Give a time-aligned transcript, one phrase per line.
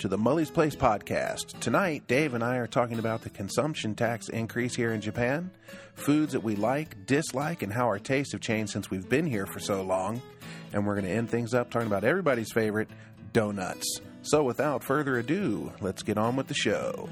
[0.00, 1.60] to the Mully's Place podcast.
[1.60, 5.50] Tonight, Dave and I are talking about the consumption tax increase here in Japan,
[5.92, 9.44] foods that we like, dislike, and how our tastes have changed since we've been here
[9.44, 10.22] for so long.
[10.72, 12.88] And we're going to end things up talking about everybody's favorite,
[13.34, 14.00] donuts.
[14.22, 17.10] So, without further ado, let's get on with the show.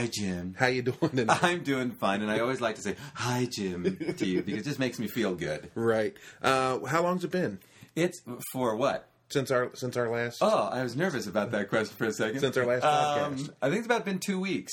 [0.00, 0.54] Hi, Jim.
[0.58, 1.44] How you doing tonight?
[1.44, 4.64] I'm doing fine, and I always like to say hi, Jim, to you because it
[4.64, 5.70] just makes me feel good.
[5.74, 6.14] Right.
[6.40, 7.58] Uh, how long's it been
[7.94, 9.06] It's for what?
[9.28, 10.38] since our since our last?
[10.40, 12.40] Oh, I was nervous about that question for a second.
[12.40, 13.50] Since our last Um, podcast.
[13.60, 14.72] I think it's about been two weeks.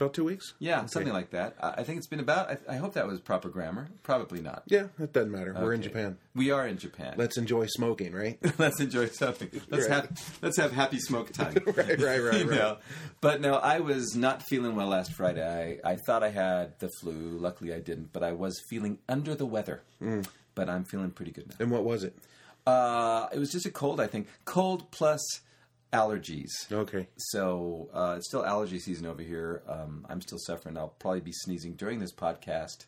[0.00, 0.54] About two weeks.
[0.60, 0.86] Yeah, Okay.
[0.88, 1.56] something like that.
[1.60, 2.48] I, I think it's been about.
[2.50, 3.88] I, I hope that was proper grammar.
[4.04, 4.62] Probably not.
[4.66, 5.52] Yeah, it doesn't matter.
[5.58, 6.18] We're in Japan.
[6.36, 7.14] We are in Japan.
[7.16, 8.38] Let's enjoy smoking, right?
[8.58, 9.50] let's enjoy something.
[9.68, 10.04] Let's Right.
[10.04, 11.54] have let's have happy smoke time.
[11.66, 12.00] right, right, right,
[12.40, 12.50] You right.
[12.50, 12.76] know?
[13.20, 15.80] But no, I was not feeling well last Friday.
[15.84, 17.12] I, I thought I had the flu.
[17.36, 18.12] Luckily, I didn't.
[18.12, 19.82] But I was feeling under the weather.
[20.00, 20.24] Mm.
[20.54, 21.56] But I'm feeling pretty good now.
[21.58, 22.16] And what was it?
[22.66, 24.28] Uh, it was just a cold, I think.
[24.44, 25.20] Cold plus
[25.92, 26.50] allergies.
[26.70, 27.08] Okay.
[27.16, 29.62] So uh, it's still allergy season over here.
[29.68, 30.76] Um, I'm still suffering.
[30.76, 32.86] I'll probably be sneezing during this podcast.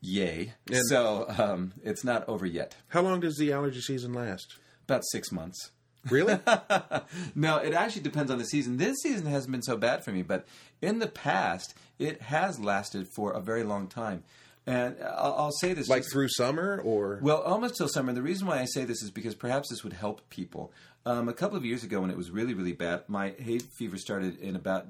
[0.00, 0.52] Yay!
[0.70, 2.76] And- so um, it's not over yet.
[2.88, 4.56] How long does the allergy season last?
[4.84, 5.70] About six months.
[6.08, 6.38] Really?
[7.34, 8.76] no, it actually depends on the season.
[8.76, 10.46] This season hasn't been so bad for me, but
[10.80, 14.22] in the past, it has lasted for a very long time.
[14.66, 17.20] And I'll, I'll say this like just- through summer or?
[17.22, 18.12] well, almost till summer.
[18.12, 20.72] The reason why I say this is because perhaps this would help people.
[21.04, 23.96] Um, a couple of years ago, when it was really, really bad, my hay fever
[23.96, 24.86] started in about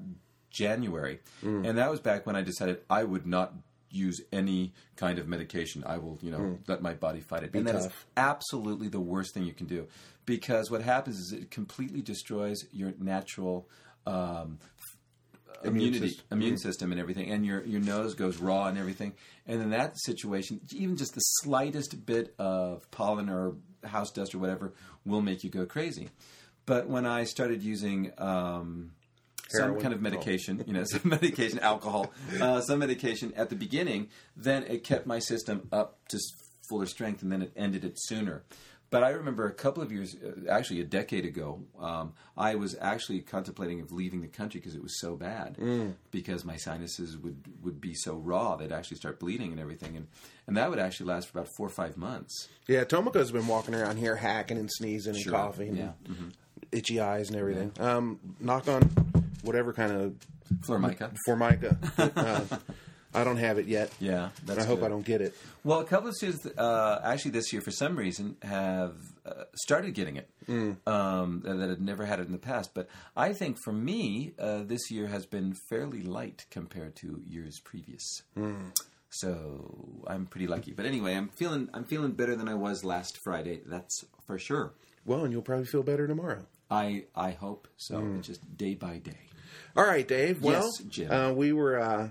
[0.49, 1.67] January, Mm.
[1.67, 3.53] and that was back when I decided I would not
[3.91, 5.83] use any kind of medication.
[5.85, 7.53] I will, you know, let my body fight it.
[7.53, 7.89] and that is Mm.
[7.89, 8.05] tough.
[8.17, 9.87] absolutely the worst thing you can do
[10.25, 13.67] because what happens is it completely destroys your natural.
[14.07, 14.59] Um,
[15.63, 16.25] immunity, system.
[16.31, 19.13] immune system, and everything, and your your nose goes raw and everything.
[19.45, 24.39] And in that situation, even just the slightest bit of pollen or house dust or
[24.39, 24.73] whatever
[25.05, 26.09] will make you go crazy.
[26.65, 28.91] But when I started using um,
[29.49, 34.09] some kind of medication, you know, some medication, alcohol, uh, some medication at the beginning,
[34.35, 36.19] then it kept my system up to
[36.69, 38.43] fuller strength, and then it ended it sooner.
[38.89, 42.77] But I remember a couple of years, uh, actually a decade ago, um, I was
[42.79, 45.57] actually contemplating of leaving the country because it was so bad.
[46.09, 50.07] Because my sinuses would, would be so raw, they'd actually start bleeding and everything, and
[50.47, 52.47] and that would actually last for about four or five months.
[52.69, 55.33] yeah, Tomoko's been walking around here hacking and sneezing and Sure.
[55.33, 55.91] coughing, Yeah.
[56.05, 56.33] and
[56.71, 57.73] itchy eyes and everything.
[57.81, 58.83] Um, knock on
[59.43, 60.15] whatever kind of
[60.65, 61.11] Formica.
[61.25, 61.77] formica.
[62.15, 62.57] uh,
[63.13, 63.91] I don't have it yet.
[63.99, 64.85] Yeah, that's I hope good.
[64.85, 65.35] I don't get it.
[65.63, 68.95] Well, a couple of students uh, actually this year, for some reason, have
[69.25, 70.29] uh, started getting it
[70.85, 72.71] um, that had never had it in the past.
[72.73, 77.59] But I think for me, uh, this year has been fairly light compared to years
[77.63, 78.21] previous.
[79.09, 80.73] So I'm pretty lucky.
[80.73, 83.61] But anyway, I'm feeling I'm feeling better than I was last Friday.
[83.65, 84.73] That's for sure.
[85.05, 86.45] Well, and you'll probably feel better tomorrow.
[86.69, 88.15] I I hope so.
[88.17, 89.17] It's just day by day.
[89.75, 90.41] All right, Dave.
[90.41, 91.11] Well, Yes, Jim.
[91.11, 91.79] Uh, we were.
[91.79, 92.09] Uh,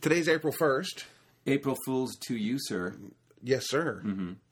[0.00, 1.04] today's April first.
[1.46, 2.94] April Fools to you, sir.
[3.42, 4.02] Yes, sir.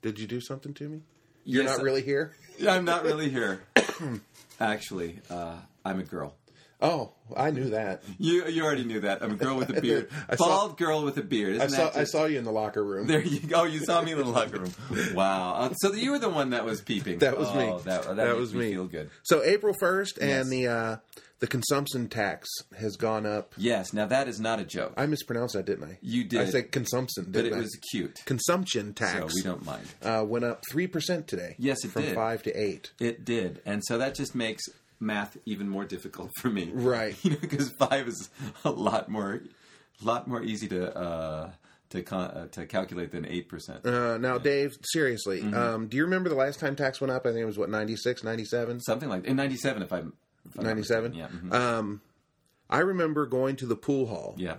[0.02, 1.02] Did you do something to me?
[1.44, 2.34] You're Yes, not really here.
[2.68, 3.60] I'm not really here.
[4.60, 6.34] Actually, uh, I'm a girl.
[6.80, 8.02] Oh, I knew that.
[8.18, 9.22] You you already knew that.
[9.22, 10.10] I'm a girl with a beard.
[10.28, 11.56] I saw- Bald girl with a beard.
[11.56, 11.84] Isn't I saw.
[11.90, 13.06] that I saw you in the locker room.
[13.06, 13.62] There you go.
[13.62, 14.72] Oh, you saw me in the locker room.
[15.14, 15.54] Wow.
[15.54, 17.18] Uh, so you were the one that was peeping.
[17.20, 17.82] That was Oh, me.
[17.84, 18.60] That, that, That was me.
[18.66, 18.72] me.
[18.72, 19.10] Feel good.
[19.22, 20.42] So April first, Yes.
[20.42, 20.96] and the uh,
[21.38, 22.48] the consumption tax
[22.78, 23.54] has gone up.
[23.56, 23.92] Yes.
[23.94, 24.92] Now that is not a joke.
[24.98, 25.98] I mispronounced that, didn't I?
[26.02, 26.40] You did.
[26.40, 27.60] I said consumption, but didn't it I?
[27.60, 28.20] was cute.
[28.26, 29.34] consumption So tax.
[29.34, 29.86] we don't mind.
[30.02, 31.54] uh, went up three percent today.
[31.58, 32.14] Yes, it from did.
[32.14, 32.92] five to eight.
[33.00, 34.62] It did, and so that just makes
[35.00, 36.70] math even more difficult for me.
[36.72, 37.14] Right.
[37.24, 38.28] You know, because five is
[38.64, 39.40] a lot more,
[40.02, 41.50] lot more easy to uh,
[41.90, 43.84] to con- uh, to calculate than eight percent.
[43.86, 45.54] Uh, now, Dave, seriously, Mm-hmm.
[45.54, 47.26] um, do you remember the last time tax went up?
[47.26, 48.80] I think it was what 96, 97?
[48.80, 50.12] Something like in '97, if I'm
[50.48, 51.10] if I'm 97?
[51.12, 51.18] mistaken.
[51.42, 51.50] Yeah.
[51.50, 51.54] mhm.
[51.54, 52.00] Um,
[52.68, 54.56] I remember going to the pool hall, yeah.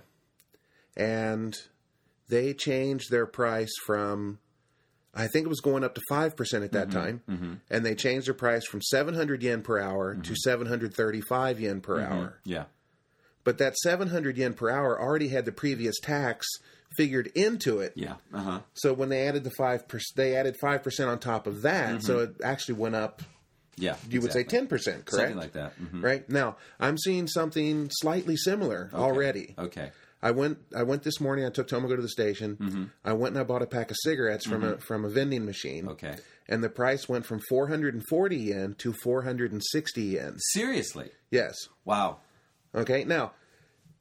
[0.96, 1.54] and
[2.28, 4.38] they changed their price from,
[5.18, 6.98] I think it was going up to 5% at that mm-hmm.
[6.98, 7.54] time, mm-hmm.
[7.70, 10.34] and they changed their price from 700 yen per hour to mm-hmm.
[10.34, 12.38] 735 yen per hour.
[12.44, 12.64] Yeah.
[13.42, 16.46] But that 700 yen per hour already had the previous tax
[16.96, 17.94] figured into it.
[17.96, 18.14] Yeah.
[18.32, 18.60] Uh huh.
[18.74, 22.36] So when they added the 5%, they added 5% on top of that, so it
[22.44, 23.22] actually went up
[23.76, 23.96] Yeah.
[24.08, 25.10] you would say 10%, correct?
[25.10, 25.72] Something like that.
[25.80, 26.02] Mhm.
[26.02, 26.28] Right?
[26.28, 29.54] Now, I'm seeing something slightly similar already.
[29.58, 29.90] Okay.
[30.22, 32.56] I went I went this morning, I took Tomoko to the station.
[32.56, 32.84] Mm-hmm.
[33.04, 35.88] I went and I bought a pack of cigarettes from a from a vending machine.
[35.88, 36.16] Okay.
[36.48, 40.36] And the price went from 440 yen to 460 yen.
[40.38, 41.10] Seriously.
[41.30, 41.54] Yes.
[41.84, 42.18] Wow.
[42.74, 43.04] Okay.
[43.04, 43.32] Now,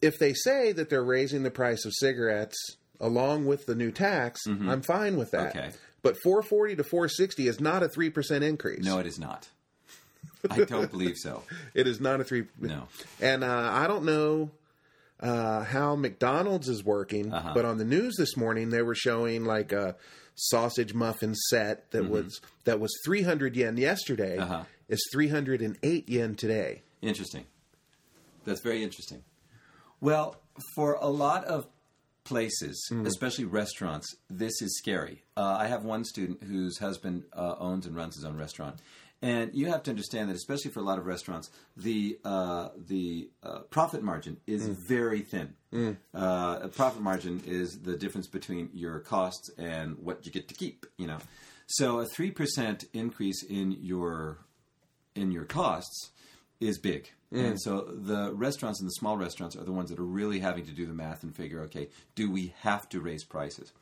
[0.01, 2.57] if they say that they're raising the price of cigarettes
[2.99, 5.53] along with the new tax, I'm fine with that.
[5.53, 5.59] Mm-hmm.
[5.59, 5.71] Okay.
[6.01, 8.83] But 440 to 460 is not a three percent increase.
[8.83, 9.49] No, it is not.
[10.49, 11.43] I don't believe so.
[11.73, 12.45] it is not a three.
[12.59, 12.87] No.
[13.19, 14.51] And uh, I don't know
[15.19, 17.51] uh, how McDonald's is working, Uh-huh.
[17.53, 19.95] but on the news this morning they were showing like a
[20.35, 24.37] sausage muffin set that was that was 300 yen yesterday.
[24.37, 24.51] Mm-hmm.
[24.51, 24.63] Uh-huh.
[24.89, 26.81] Is 308 yen today.
[27.01, 27.45] Interesting.
[28.45, 29.23] That's very interesting.
[29.99, 30.37] Well,
[30.75, 31.67] for a lot of
[32.23, 35.23] places, especially restaurants, this is scary.
[35.35, 38.79] Uh, I have one student whose husband uh, owns and runs his own restaurant.
[39.21, 43.29] And you have to understand that, especially for a lot of restaurants, the uh, the
[43.41, 45.55] uh, profit margin is very thin.
[46.13, 50.53] Uh, a profit margin is the difference between your costs and what you get to
[50.53, 50.85] keep.
[50.97, 51.17] You know,
[51.65, 54.37] so a three percent increase in your
[55.15, 56.11] in your costs
[56.59, 57.09] is big.
[57.31, 60.65] And so the restaurants and the small restaurants are the ones that are really having
[60.65, 63.73] to do the math and figure, okay, do we have to raise prices?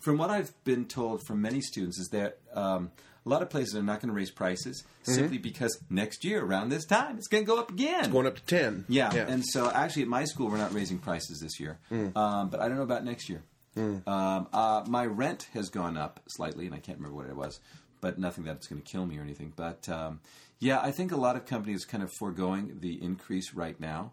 [0.00, 2.90] From what I've been told from many students is that um,
[3.24, 6.70] a lot of places are not going to raise prices simply because next year around
[6.70, 8.10] this time it's going to go up again.
[8.10, 8.86] Going up to 10.
[8.88, 9.12] Yeah.
[9.14, 12.68] and so actually at my school we're not raising prices this year, um, but I
[12.68, 13.42] don't know about next year.
[13.76, 17.60] Um, uh, my rent has gone up slightly, and I can't remember what it was,
[18.00, 19.52] but nothing that's going to kill me or anything.
[19.54, 20.20] But um,
[20.58, 24.12] yeah, I think a lot of companies kind of foregoing the increase right now,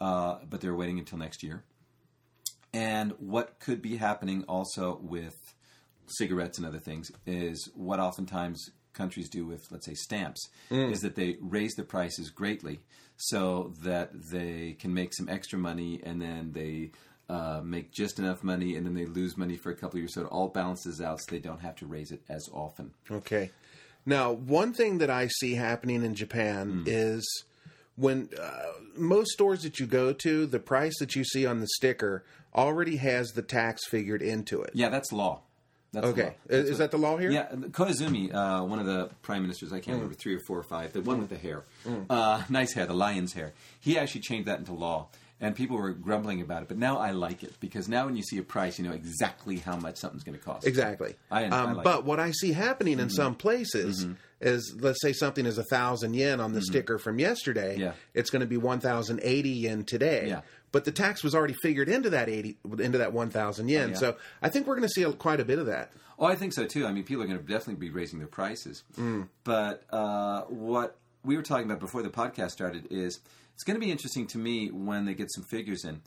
[0.00, 1.64] uh, but they're waiting until next year.
[2.72, 5.47] And what could be happening also with
[6.10, 11.14] cigarettes and other things is what oftentimes countries do with, let's say, stamps, is that
[11.14, 12.80] they raise the prices greatly
[13.16, 16.90] so that they can make some extra money and then they
[17.28, 20.14] uh, make just enough money and then they lose money for a couple of years.
[20.14, 22.92] So it all balances out so they don't have to raise it as often.
[23.10, 23.50] Okay.
[24.06, 26.14] Now, one thing that I see happening in.
[26.14, 27.44] Japan is
[27.96, 28.62] when uh,
[28.96, 32.24] most stores that you go to, the price that you see on the sticker
[32.54, 34.70] already has the tax figured into it.
[34.72, 35.42] Yeah, that's law.
[35.92, 36.34] That's Okay.
[36.48, 37.30] Is, is that the law here?
[37.30, 40.62] Yeah, Koizumi, uh, one of the prime ministers, I can't remember, three or four or
[40.62, 41.64] five, the one with the hair,
[42.10, 43.54] uh, nice hair, the lion's hair.
[43.80, 45.08] He actually changed that into law,
[45.40, 46.68] and people were grumbling about it.
[46.68, 49.56] But now I like it because now when you see a price, you know exactly
[49.58, 50.66] how much something's going to cost.
[50.66, 51.14] Exactly.
[51.30, 51.82] I- I um, like Mm-hmm.
[51.84, 54.06] but what I see happening in some places
[54.40, 57.72] is, let's say something is a thousand yen on the sticker from yesterday.
[57.74, 57.82] Mm-hmm.
[57.82, 57.92] Yeah.
[58.14, 60.28] It's going to be one thousand eighty yen today.
[60.28, 60.40] Yeah.
[60.70, 63.88] But the tax was already figured into that eighty into that one thousand yen.
[63.88, 63.96] Oh, yeah.
[63.96, 65.92] So I think we're going to see a, quite a bit of that.
[66.18, 66.84] Oh, I think so too.
[66.86, 68.82] I mean, people are going to definitely be raising their prices.
[69.44, 73.20] But uh, what we were talking about before the podcast started is
[73.58, 76.00] it's going to be interesting to me when they get some figures in.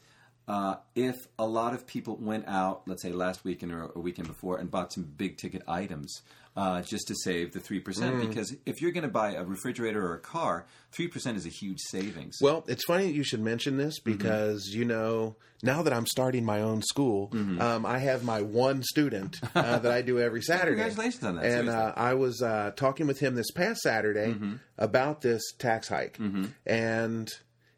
[0.48, 4.30] Uh, if a lot of people went out, let's say last weekend or a weekend
[4.30, 6.22] before, and bought some big ticket items
[6.56, 10.16] uh, just to save the 3%, because if you're going to buy a refrigerator or
[10.16, 12.38] a car, 3% is a huge savings.
[12.42, 14.12] Well, it's funny that you should mention this Mm-hmm.
[14.18, 17.62] because you know now that I'm starting my own school, Mm-hmm.
[17.62, 20.76] um, I have my one student uh, that I do every Saturday.
[20.82, 24.56] Congratulations on that, And uh, I was uh, talking with him this past Saturday Mm-hmm.
[24.78, 26.20] about this tax hike,
[26.66, 27.30] and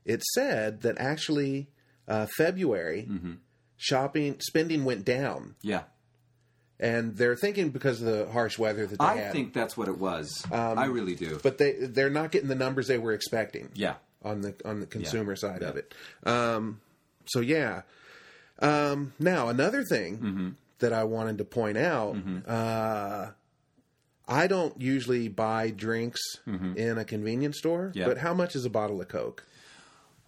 [0.06, 1.70] it said that actually
[2.08, 3.34] uh, February Mm-hmm.
[3.78, 5.84] shopping spending went down, yeah.
[6.84, 9.32] And they're thinking because of the harsh weather that they I had.
[9.32, 10.46] think that's what it was.
[10.52, 11.40] I really do.
[11.42, 13.70] but they they're not getting the numbers they were expecting.
[13.74, 13.96] yeah.
[14.24, 15.94] on the on the consumer side of it.
[16.26, 16.80] Um,
[17.26, 17.82] so yeah.
[18.60, 20.50] Um, now another thing Mm-hmm.
[20.80, 22.16] that I wanted to point out.
[22.48, 23.32] Uh,
[24.28, 27.98] I don't usually buy drinks in a convenience store, Mm-hmm.
[28.00, 28.06] Yeah.
[28.08, 29.46] but how much is a bottle of Coke?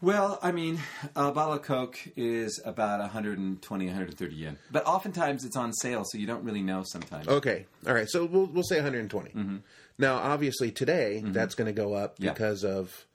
[0.02, 0.80] Well, I mean,
[1.16, 4.58] a bottle of Coke is about 120, 130 yen.
[4.72, 7.28] But oftentimes it's on sale, so you don't really know sometimes.
[7.28, 8.08] Okay, all right.
[8.10, 9.62] So we'll we'll say 120.
[9.98, 12.26] Now, obviously, today that's going to go up Mm-hmm.
[12.26, 12.34] Yeah.
[12.34, 13.06] because of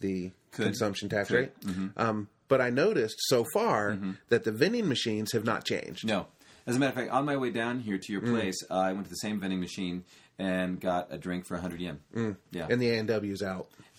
[0.00, 0.66] the Could.
[0.66, 1.52] consumption tax Could.
[1.60, 1.82] Mm-hmm.
[1.82, 1.90] rate.
[1.96, 3.98] Um, but I noticed so far
[4.30, 6.06] that the vending machines have not changed.
[6.06, 6.26] No.
[6.66, 8.30] As a matter of fact, on my way down here to your Mm.
[8.40, 10.04] place, uh, I went to the same vending machine
[10.38, 11.98] and got a drink for 100 yen.
[12.14, 12.20] Yeah.
[12.66, 12.70] Mm.
[12.70, 13.02] And the A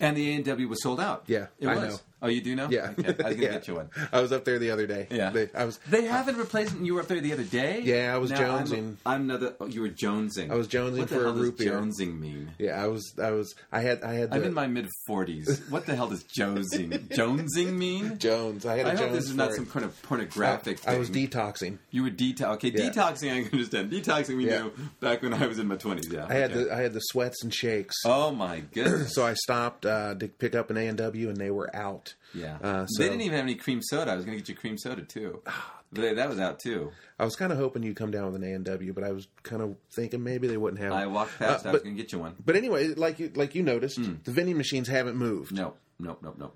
[0.00, 0.36] and W's out.
[0.36, 1.24] And the A&W was sold out.
[1.26, 1.94] Yeah, It I was.
[1.94, 2.00] know.
[2.22, 2.68] Oh, you do know?
[2.70, 3.06] Yeah, Okay.
[3.06, 3.50] I was going to Yeah.
[3.52, 3.88] get you one.
[4.12, 5.06] I was up there the other day.
[5.10, 5.30] Yeah.
[5.30, 5.78] They- I was.
[5.88, 6.80] They haven't replaced it.
[6.82, 7.80] You were up there the other day?
[7.82, 8.96] Yeah, I was Now, I'm- jonesing.
[9.06, 9.54] I'm, another.
[9.58, 10.50] Oh, you were jonesing.
[10.50, 11.78] I was jonesing what for a root does beer.
[11.80, 12.50] jonesing mean?
[12.58, 13.14] Yeah, I was.
[13.22, 13.54] I was.
[13.72, 14.02] I had.
[14.02, 14.30] I had.
[14.32, 15.70] The, I'm in my mid 40s.
[15.70, 18.18] What the hell does jonesing jonesing mean?
[18.18, 18.66] Jones.
[18.66, 20.94] I had a I hope this is not some kind of pornographic thing.
[20.94, 21.78] I was detoxing.
[21.90, 22.54] You were detox.
[22.56, 22.90] Okay, Yeah.
[22.90, 23.32] detoxing.
[23.32, 23.90] I can understand.
[23.90, 24.64] Detoxing we Yeah.
[24.64, 26.12] knew back when I was in my 20s.
[26.12, 26.70] Yeah, I had the.
[26.70, 27.96] I had the sweats and shakes.
[28.04, 29.14] Oh my goodness.
[29.14, 32.14] So I stopped uh, to pick up an A and W, and they were out.
[32.34, 32.56] yeah.
[32.62, 34.12] Uh, so they didn't even have any cream soda.
[34.12, 35.42] I was going to get you cream soda too.
[35.92, 36.92] But they- that was out too.
[37.18, 39.10] I was kind of hoping you'd come down with an A and W, but I
[39.12, 40.92] was kind of thinking maybe they wouldn't have.
[40.92, 41.66] I walked past.
[41.66, 42.34] Uh, I was but going to get you one.
[42.44, 45.52] but anyway, like you like you noticed, the vending machines haven't moved.
[45.52, 46.52] No, no, no, no.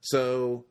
[0.00, 0.64] So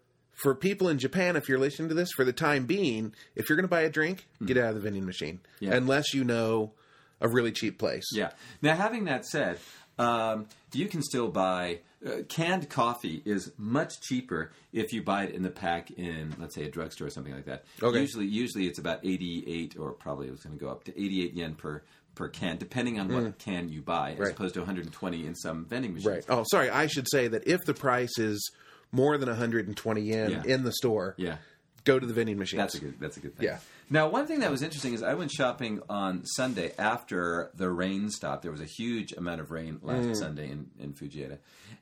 [0.43, 3.55] for people in Japan, if you're listening to this, for the time being, if you're
[3.55, 5.39] going to buy a drink, get out of the vending machine.
[5.59, 5.73] Yeah.
[5.73, 6.73] unless you know
[7.19, 8.03] a really cheap place.
[8.13, 8.31] Yeah.
[8.61, 9.59] Now, having that said,
[9.99, 15.35] um, you can still buy uh, canned coffee is much cheaper if you buy it
[15.35, 17.63] in the pack in, let's say, a drugstore or something like that.
[17.81, 17.99] Okay.
[18.01, 21.55] Usually, usually it's about eighty-eight, or probably it's going to go up to eighty-eight yen
[21.55, 21.83] per
[22.15, 24.21] per can, depending on what can you buy, as Mm.
[24.21, 24.31] Right.
[24.31, 26.07] opposed to one hundred and twenty in some vending machines.
[26.07, 26.25] Right.
[26.29, 26.69] Oh, sorry.
[26.69, 28.51] I should say that if the price is
[28.91, 30.43] more than 120 yen Yeah.
[30.45, 31.37] in the store, Yeah.
[31.83, 32.57] Go to the vending machine.
[32.59, 32.99] That's a good.
[32.99, 33.45] That's a good thing.
[33.47, 33.57] Yeah.
[33.89, 38.09] Now, one thing that was interesting is I went shopping on Sunday after the rain
[38.09, 38.43] stopped.
[38.43, 40.15] There was a huge amount of rain last Mm.
[40.15, 41.39] Sunday in, in Fujieda,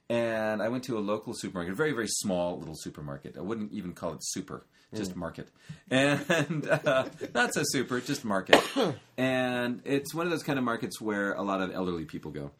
[0.09, 3.37] and I went to a local supermarket, a very very small little supermarket.
[3.37, 4.65] I wouldn't even call it super,
[4.95, 5.17] just Mm.
[5.17, 5.49] market,
[5.91, 8.59] and uh, not so super, just market.
[9.17, 12.51] and it's one of those kind of markets where a lot of elderly people go.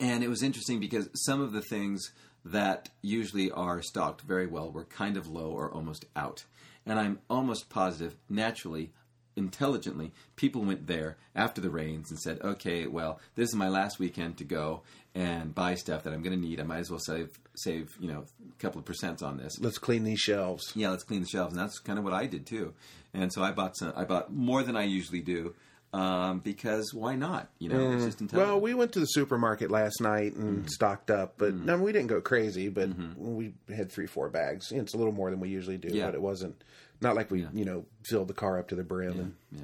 [0.00, 2.10] And it was interesting because some of the things
[2.44, 6.44] that usually are stocked very well were kind of low or almost out.
[6.86, 8.90] And I'm almost positive, naturally,
[9.36, 13.98] intelligently, people went there after the rains and said, okay, well, this is my last
[13.98, 14.82] weekend to go
[15.14, 16.60] and buy stuff that I'm going to need.
[16.60, 19.78] I might as well save, save you know, a couple of percents on this Let's
[19.78, 20.72] clean these shelves.
[20.74, 22.74] yeah, let's clean the shelves, and that's kind of what I did too.
[23.12, 25.54] And so I bought some, I bought more than I usually do
[25.94, 27.48] um, because why not?
[27.58, 28.48] You know, it's just intelligent.
[28.48, 28.52] Mm.
[28.54, 30.66] Well, we went to the supermarket last night and Mm-hmm.
[30.68, 32.68] stocked up, but no, we didn't go crazy.
[32.68, 34.72] But we had three, four bags.
[34.72, 36.06] It's a little more than we usually do, Yeah.
[36.06, 36.62] but it wasn't
[37.00, 39.18] not like we, you know, filled the car up to the brim.
[39.20, 39.60] And, Yeah.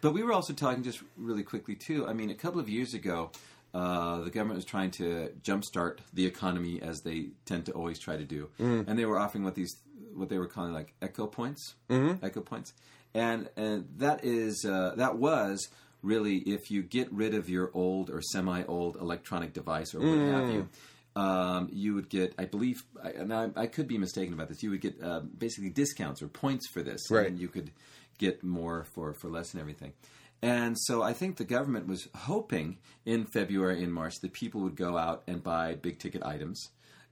[0.00, 2.06] But we were also talking just really quickly too.
[2.06, 3.30] I mean, a couple of years ago,
[3.74, 8.16] uh, the government was trying to jumpstart the economy as they tend to always try
[8.16, 8.88] to do, Mm.
[8.88, 9.76] and they were offering what these
[10.14, 12.24] what they were calling like eco points, mm-hmm.
[12.24, 12.72] eco points,
[13.14, 15.68] and and that is uh, that was
[16.02, 20.44] really if you get rid of your old or semi-old electronic device or what have
[20.44, 20.54] Mm.
[20.54, 20.68] you.
[21.16, 24.62] Um, you would get, I believe, I, and I, I could be mistaken about this.
[24.62, 27.26] You would get uh, basically discounts or points for this, Right.
[27.26, 27.72] and you could
[28.18, 29.92] get more for, for less and everything.
[30.40, 34.76] And so I think the government was hoping in February and March that people would
[34.76, 36.68] go out and buy big ticket items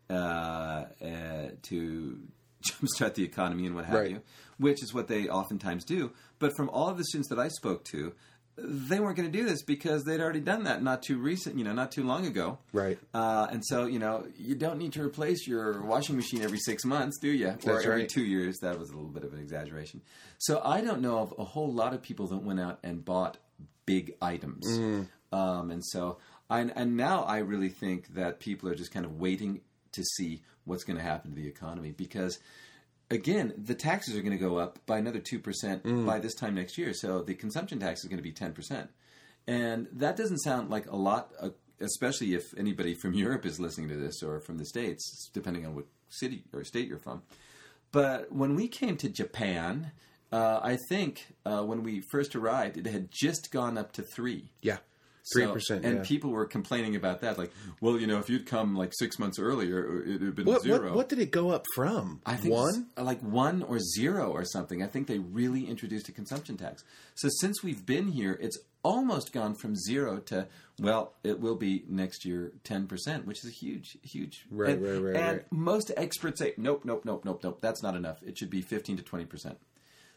[0.08, 0.84] uh, uh,
[1.62, 2.18] to
[2.62, 4.10] jumpstart the economy and what have Right.
[4.10, 4.22] you,
[4.58, 6.12] which is what they oftentimes do.
[6.38, 8.12] But from all of the students that I spoke to,
[8.60, 11.62] they weren't going to do this because they'd already done that not too recent, you
[11.64, 12.58] know, not too long ago.
[12.72, 12.98] Right.
[13.14, 16.84] Uh, and so, you know, you don't need to replace your washing machine every six
[16.84, 17.50] months, do you?
[17.50, 18.58] Or That's every two years.
[18.62, 20.02] That was a little bit of an exaggeration.
[20.38, 23.38] So I don't know of a whole lot of people that went out and bought
[23.86, 24.66] big items.
[24.68, 25.06] Mm.
[25.30, 26.18] Um, and so,
[26.50, 29.60] I, and now I really think that people are just kind of waiting
[29.92, 32.38] to see what's going to happen to the economy because
[33.10, 35.40] again, the taxes are going to go up by another 2%
[35.82, 36.06] Mm.
[36.06, 36.92] by this time next year.
[36.92, 38.88] So the consumption tax is going to be 10%.
[39.46, 43.88] And that doesn't sound like a lot, uh, especially if anybody from Europe is listening
[43.88, 47.22] to this or from the States, depending on what city or state you're from.
[47.92, 49.92] But when we came to Japan,
[50.30, 54.50] uh, I think uh, when we first arrived, it had just gone up to three.
[54.60, 54.78] Yeah.
[55.32, 55.84] So- 3%.
[55.84, 56.02] and yeah.
[56.02, 59.38] people were complaining about that, like, well, you know, if you'd come like six months
[59.38, 60.84] earlier, it would have been what, zero.
[60.84, 62.20] what, what did it go up from?
[62.24, 62.86] I think One?
[62.96, 64.82] Uh, like one or zero or something.
[64.82, 66.82] I think they really introduced a consumption tax.
[67.14, 70.46] So since we've been here, it's almost gone from zero to
[70.80, 74.46] well, it will be next year ten percent, which is a huge, huge.
[74.50, 75.46] Right, and, right, right, And right.
[75.52, 77.58] most experts say nope, nope, nope, nope, nope.
[77.60, 78.22] That's not enough.
[78.22, 79.58] It should be fifteen to twenty percent.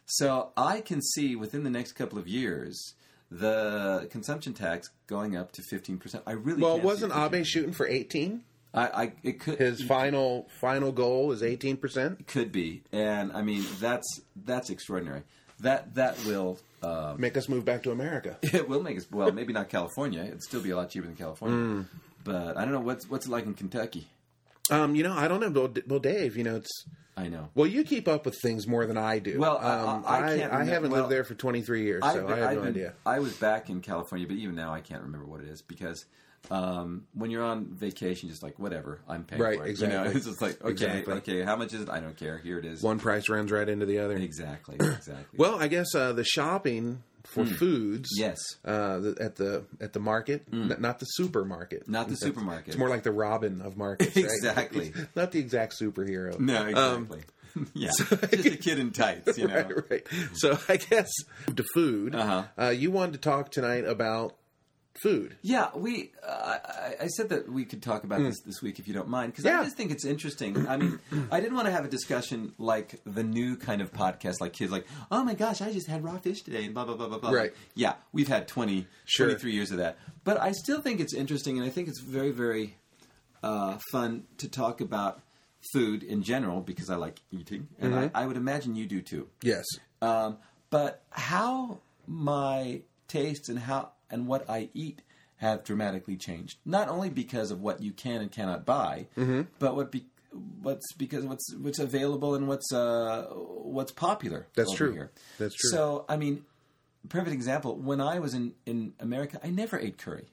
[0.06, 2.94] So I can see within the next couple of years
[3.32, 6.24] the consumption tax going up to fifteen percent.
[6.28, 7.34] I really Well, wasn't 15%.
[7.40, 8.44] Abe shooting for 18?
[8.74, 12.28] I, I it could His final final goal is 18%.
[12.28, 15.24] could be, and I mean that's that's extraordinary.
[15.62, 18.38] That that will um, Make us move back to America.
[18.42, 20.24] it will make us well, maybe not California.
[20.24, 21.86] It'd still be a lot cheaper than California, Mm.
[22.24, 24.08] but I don't know what's what's it like in Kentucky.
[24.70, 25.50] Um, you know, I don't know.
[25.50, 26.86] Well, well, Dave, you know, it's
[27.18, 27.50] I know.
[27.56, 29.40] well, you keep up with things more than I do.
[29.40, 32.04] Well, I- um, I- I I, can't I haven't well, lived there for 23 years,
[32.04, 32.94] so I've I been- have I've no been- idea.
[33.06, 36.06] I was back in California, but even now I can't remember what it is because
[36.50, 39.70] um, when you're on vacation, just like whatever, I'm paying Right, for it.
[39.72, 39.98] exactly.
[39.98, 41.14] You know, it's just like okay, Exactly.
[41.16, 41.90] okay, how much is it?
[41.90, 42.38] I don't care.
[42.40, 42.82] Here it is.
[42.82, 44.16] One price runs right into the other.
[44.16, 45.38] Exactly, exactly.
[45.38, 48.22] Well, I guess uh, the shopping for foods, Hmm.
[48.22, 52.70] yes, uh, at the at the market, n- not the supermarket, not the That's- supermarket.
[52.70, 54.26] It's more like the Robin of markets, right?
[54.32, 54.94] Exactly.
[55.16, 56.40] not the exact superhero.
[56.40, 57.22] no, Um, exactly.
[57.74, 58.12] yeah, just
[58.46, 59.38] a kid in tights.
[59.38, 59.56] You know.
[59.56, 60.08] right, right.
[60.34, 61.10] So I guess
[61.54, 62.16] to food.
[62.16, 62.44] Uh-huh.
[62.58, 64.36] Uh, you wanted to talk tonight about
[64.96, 65.36] food.
[65.42, 66.12] Yeah, we.
[66.26, 69.08] Uh, I, I said that we could talk about this this week if you don't
[69.08, 69.62] mind, because Yeah.
[69.62, 70.68] I just think it's interesting.
[70.68, 71.00] I mean,
[71.32, 74.72] I didn't want to have a discussion like the new kind of podcast, like kids,
[74.72, 77.18] like, oh my gosh, I just had raw fish today, and blah blah blah blah
[77.20, 77.32] blah.
[77.32, 77.54] Right.
[77.76, 79.28] Yeah, we've had 20, Sure.
[79.28, 82.32] 23 years of that, but I still think it's interesting, and I think it's very
[82.32, 82.76] very
[83.44, 85.22] uh, fun to talk about
[85.74, 88.16] food in general because I like eating, and Mm-hmm.
[88.18, 89.28] I, I would imagine you do too.
[89.42, 89.66] Yes.
[90.02, 90.38] Um,
[90.70, 95.02] but how my tastes and how and what I eat
[95.38, 96.58] have dramatically changed.
[96.66, 99.42] Not only because of what you can and cannot buy, Mm-hmm.
[99.60, 100.06] but what be,
[100.62, 104.48] what's because what's what's available and what's uh, what's popular.
[104.56, 104.92] That's over true.
[104.94, 105.12] Here.
[105.40, 105.72] That's true.
[105.72, 106.44] So I mean,
[107.10, 107.76] perfect example.
[107.76, 110.28] When I was in in America, I never ate curry,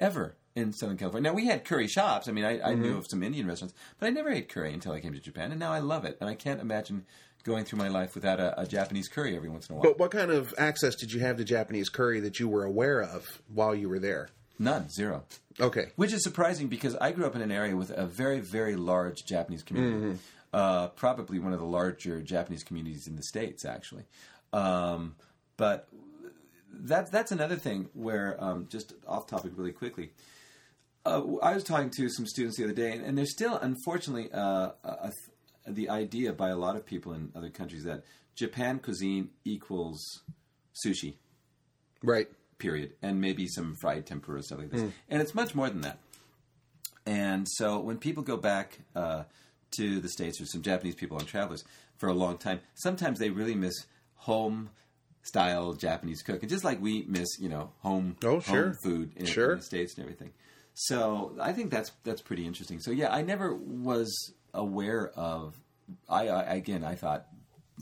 [0.00, 1.28] ever in Southern California.
[1.30, 2.28] Now we had curry shops.
[2.28, 2.82] I mean, I, I Mm-hmm.
[2.82, 5.50] knew of some Indian restaurants, but I never ate curry until I came to Japan,
[5.50, 6.16] and now I love it.
[6.20, 7.06] And I can't imagine
[7.44, 9.84] going through my life without a, a Japanese curry every once in a while.
[9.84, 13.02] But what kind of access did you have to Japanese curry that you were aware
[13.02, 14.28] of while you were there?
[14.58, 15.24] None, zero.
[15.60, 15.86] Okay.
[15.96, 19.24] Which is surprising because I grew up in an area with a very, very large
[19.24, 20.18] Japanese community.
[20.52, 24.04] Uh, probably one of the larger Japanese communities in the states, actually.
[24.52, 25.16] Um,
[25.56, 25.88] but
[26.72, 30.12] that's that's another thing where um, just off topic really quickly.
[31.04, 34.30] Uh, I was talking to some students the other day, and, and there's still, unfortunately,
[34.32, 35.12] uh, a,
[35.66, 38.04] the idea by a lot of people in other countries that
[38.34, 40.22] Japan cuisine equals
[40.84, 41.14] sushi
[42.02, 42.28] Right.
[42.58, 44.82] period, and maybe some fried tempura stuff like this.
[45.08, 45.98] And it's much more than that.
[47.06, 49.24] And so when people go back uh,
[49.72, 51.64] to the states, or some Japanese people on travelers
[51.98, 53.74] for a long time, sometimes they really miss
[54.16, 54.70] home
[55.22, 58.64] style Japanese cooking, just like we miss, you know, home Oh, sure.
[58.64, 59.52] home food in, Sure.
[59.52, 60.32] in the states and everything.
[60.74, 62.80] So I think that's that's pretty interesting.
[62.80, 65.54] So yeah, I never was aware of.
[66.08, 67.26] I, I again, I thought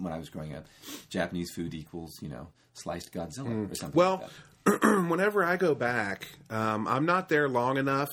[0.01, 0.67] when I was growing up,
[1.09, 3.97] Japanese food equals you know sliced Godzilla or something.
[3.97, 4.29] Well,
[4.67, 8.11] like whenever I go back, um, I'm not there long enough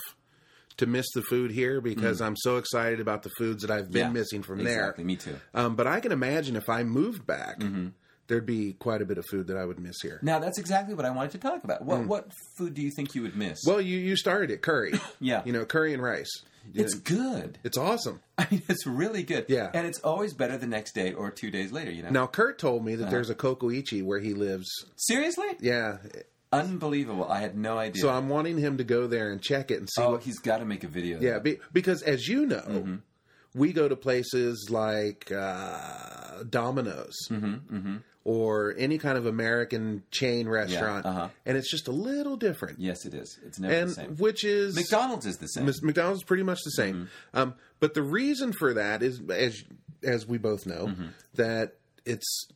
[0.77, 4.07] to miss the food here because I'm so excited about the foods that I've been
[4.07, 4.79] Yeah, missing from there.
[4.91, 5.03] exactly.
[5.03, 5.07] there.
[5.07, 5.35] Me too.
[5.53, 7.61] Um, but I can imagine if I moved back,
[8.27, 10.19] there'd be quite a bit of food that I would miss here.
[10.21, 11.83] Now that's exactly what I wanted to talk about.
[11.83, 13.59] What what food do you think you would miss?
[13.65, 14.93] Well, you you started at curry.
[15.19, 15.41] Yeah.
[15.45, 16.31] You know, curry and rice.
[16.73, 17.57] It's good.
[17.63, 18.19] It's awesome.
[18.37, 19.45] I mean, it's really good.
[19.49, 19.69] Yeah.
[19.73, 21.91] and it's always better the next day or two days later.
[21.91, 22.09] You know.
[22.09, 23.11] Now, Kurt told me that Uh-huh.
[23.11, 24.67] there's a CoCo Ichi where he lives.
[24.95, 25.97] seriously, Yeah.
[26.51, 27.25] unbelievable.
[27.29, 28.01] I had no idea.
[28.01, 30.23] So I'm wanting him to go there and check it and see oh, what.
[30.23, 31.19] he's got to make a video.
[31.21, 32.95] Yeah, be, because as you know, Mm-hmm.
[33.55, 37.97] we go to places like uh, Domino's Mm-hmm,
[38.29, 41.29] or any kind of American chain restaurant, uh-huh.
[41.47, 42.79] and it's just a little different.
[42.79, 43.39] Yes, it is.
[43.43, 44.15] It's never and the same.
[44.17, 45.65] which is McDonald's is the same.
[45.81, 46.95] McDonald's is pretty much the same.
[46.95, 47.37] Mm-hmm.
[47.39, 49.63] Um, but the reason for that is, as
[50.03, 51.07] as we both know, Mm-hmm.
[51.35, 51.73] that
[52.05, 52.47] it's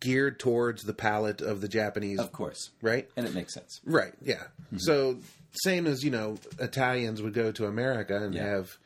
[0.00, 3.08] geared towards the palate of the Japanese, of course, right?
[3.16, 3.80] and it makes sense.
[3.84, 4.12] Right.
[4.22, 4.34] Yeah.
[4.66, 4.78] Mm-hmm.
[4.78, 5.18] So
[5.64, 8.46] same as you know, Italians would go to America and Yeah.
[8.56, 8.76] have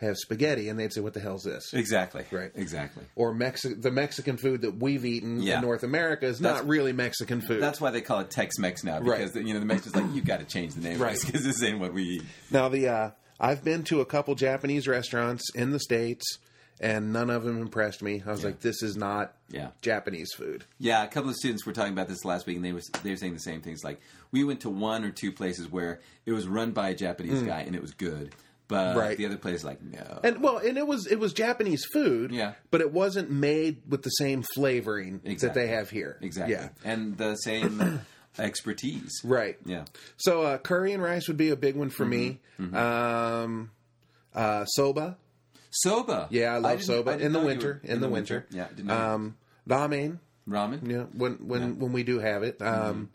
[0.00, 2.24] have spaghetti, and they'd say, "What the hell's this?" Exactly.
[2.30, 2.50] Right.
[2.54, 3.04] Exactly.
[3.14, 5.56] Or Mexi- the Mexican food that we've eaten Yeah.
[5.56, 7.62] in North America is That's- not really Mexican food.
[7.62, 9.44] That's why they call it Tex-Mex now because Right.
[9.46, 11.18] you know the Mexicans like "You've got to change the name Right.
[11.20, 12.22] because this ain't what we eat.
[12.50, 16.38] now the uh, I've been to a couple Japanese restaurants in the states,
[16.80, 18.22] and none of them impressed me.
[18.26, 19.68] I was like, "This is not Yeah.
[19.80, 22.72] Japanese food." Yeah, a couple of students were talking about this last week, and they
[22.72, 23.82] were they were saying the same things.
[23.82, 27.42] Like we went to one or two places where it was run by a Japanese
[27.42, 28.34] guy and it was good,
[28.68, 28.96] but.
[28.96, 29.16] Right.
[29.16, 30.20] the other place like no.
[30.24, 32.52] And well, and it was it was Japanese food, Yeah.
[32.70, 36.18] but it wasn't made with the same flavoring that they have here.
[36.20, 36.68] exactly, Yeah.
[36.84, 38.00] and the same
[38.38, 39.20] expertise.
[39.24, 39.56] Right.
[39.64, 39.84] Yeah,
[40.16, 42.40] So uh, curry and rice would be a big one for me.
[42.60, 42.76] Mm-hmm.
[42.76, 43.70] Um,
[44.34, 45.16] uh, soba,
[45.70, 46.28] soba.
[46.30, 47.80] yeah, I love didn't- soba I in the winter.
[47.82, 49.36] were- In, the, winter, Yeah, didn't know Um,
[49.68, 50.88] ramen, ramen.
[50.90, 52.58] yeah, when when when we do have it.
[52.58, 52.88] Mm-hmm.
[52.90, 53.10] Um,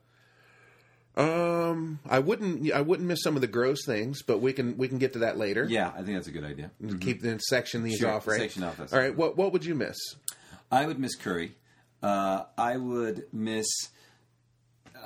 [1.22, 4.88] um, I wouldn't I wouldn't miss some of the gross things, but we can we
[4.88, 5.66] can get to that later.
[5.70, 6.72] Yeah, I think that's a good idea.
[7.00, 8.40] Keep the section these Sure, off, right?
[8.40, 9.16] section off, All right.
[9.16, 9.98] What what would you miss?
[10.72, 11.54] I would miss curry.
[12.02, 13.68] Uh, I would miss.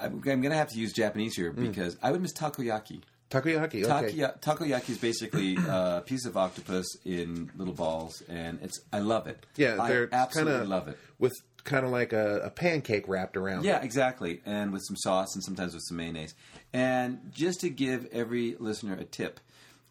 [0.02, 1.68] I'm, going to have to use Japanese here Mm.
[1.70, 3.02] because I would miss takoyaki.
[3.32, 3.84] Takoyaki.
[3.86, 4.14] Okay.
[4.14, 9.28] Takoya- takoyaki is basically a piece of octopus in little balls, and it's I love
[9.28, 9.46] it.
[9.56, 10.98] Yeah, I absolutely love it.
[11.18, 11.34] with
[11.66, 13.66] kind of like a, a pancake wrapped around.
[13.66, 16.34] Yeah, exactly, and with some sauce and sometimes with some mayonnaise.
[16.72, 19.42] And just to give every listener a tip,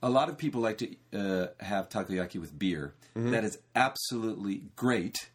[0.03, 2.95] a lot of people like to uh, have takoyaki with beer.
[3.17, 3.31] Mm-hmm.
[3.33, 5.29] That is absolutely great.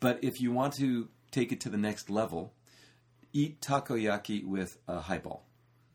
[0.00, 2.54] But if you want to take it to the next level,
[3.32, 5.44] eat takoyaki with a highball.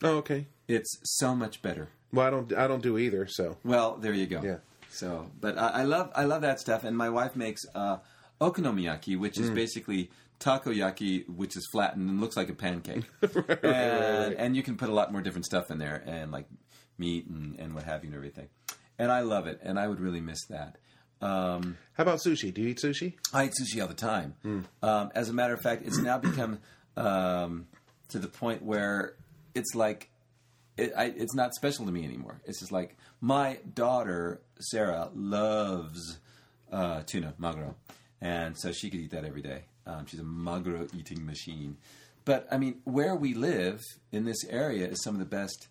[0.04, 0.48] Oh, okay.
[0.68, 1.90] It's so much better.
[2.12, 3.26] Well, I don't I don't do either.
[3.28, 4.42] So Well, there you go.
[4.44, 4.58] Yeah.
[4.90, 7.98] So, but I, I love I love that stuff, and my wife makes uh,
[8.41, 9.41] okonomiyaki, which Mm.
[9.43, 13.04] is basically takoyaki, which is flattened and looks like a pancake,
[13.63, 16.46] and, and you can put a lot more different stuff in there, and like
[16.98, 18.48] meat and, and what have you and everything.
[19.00, 20.78] And I love it, and I would really miss that.
[21.22, 22.54] Um, how about sushi?
[22.54, 23.13] Do you eat sushi?
[23.34, 24.36] I eat sushi all the time.
[24.43, 24.60] Hmm.
[24.82, 26.60] Um, as a matter of fact, it's now become
[26.98, 27.67] um,
[28.10, 29.15] to the point where
[29.56, 30.10] it's like
[30.78, 32.41] it, I, it's not special to me anymore.
[32.46, 36.19] It's just like my daughter Sarah loves
[36.72, 37.76] uh, tuna, maguro,
[38.24, 39.66] and so she could eat that every day.
[39.86, 41.78] Um, she's a maguro eating machine.
[42.26, 43.82] But I mean, where we live
[44.12, 45.68] in this area is some of the best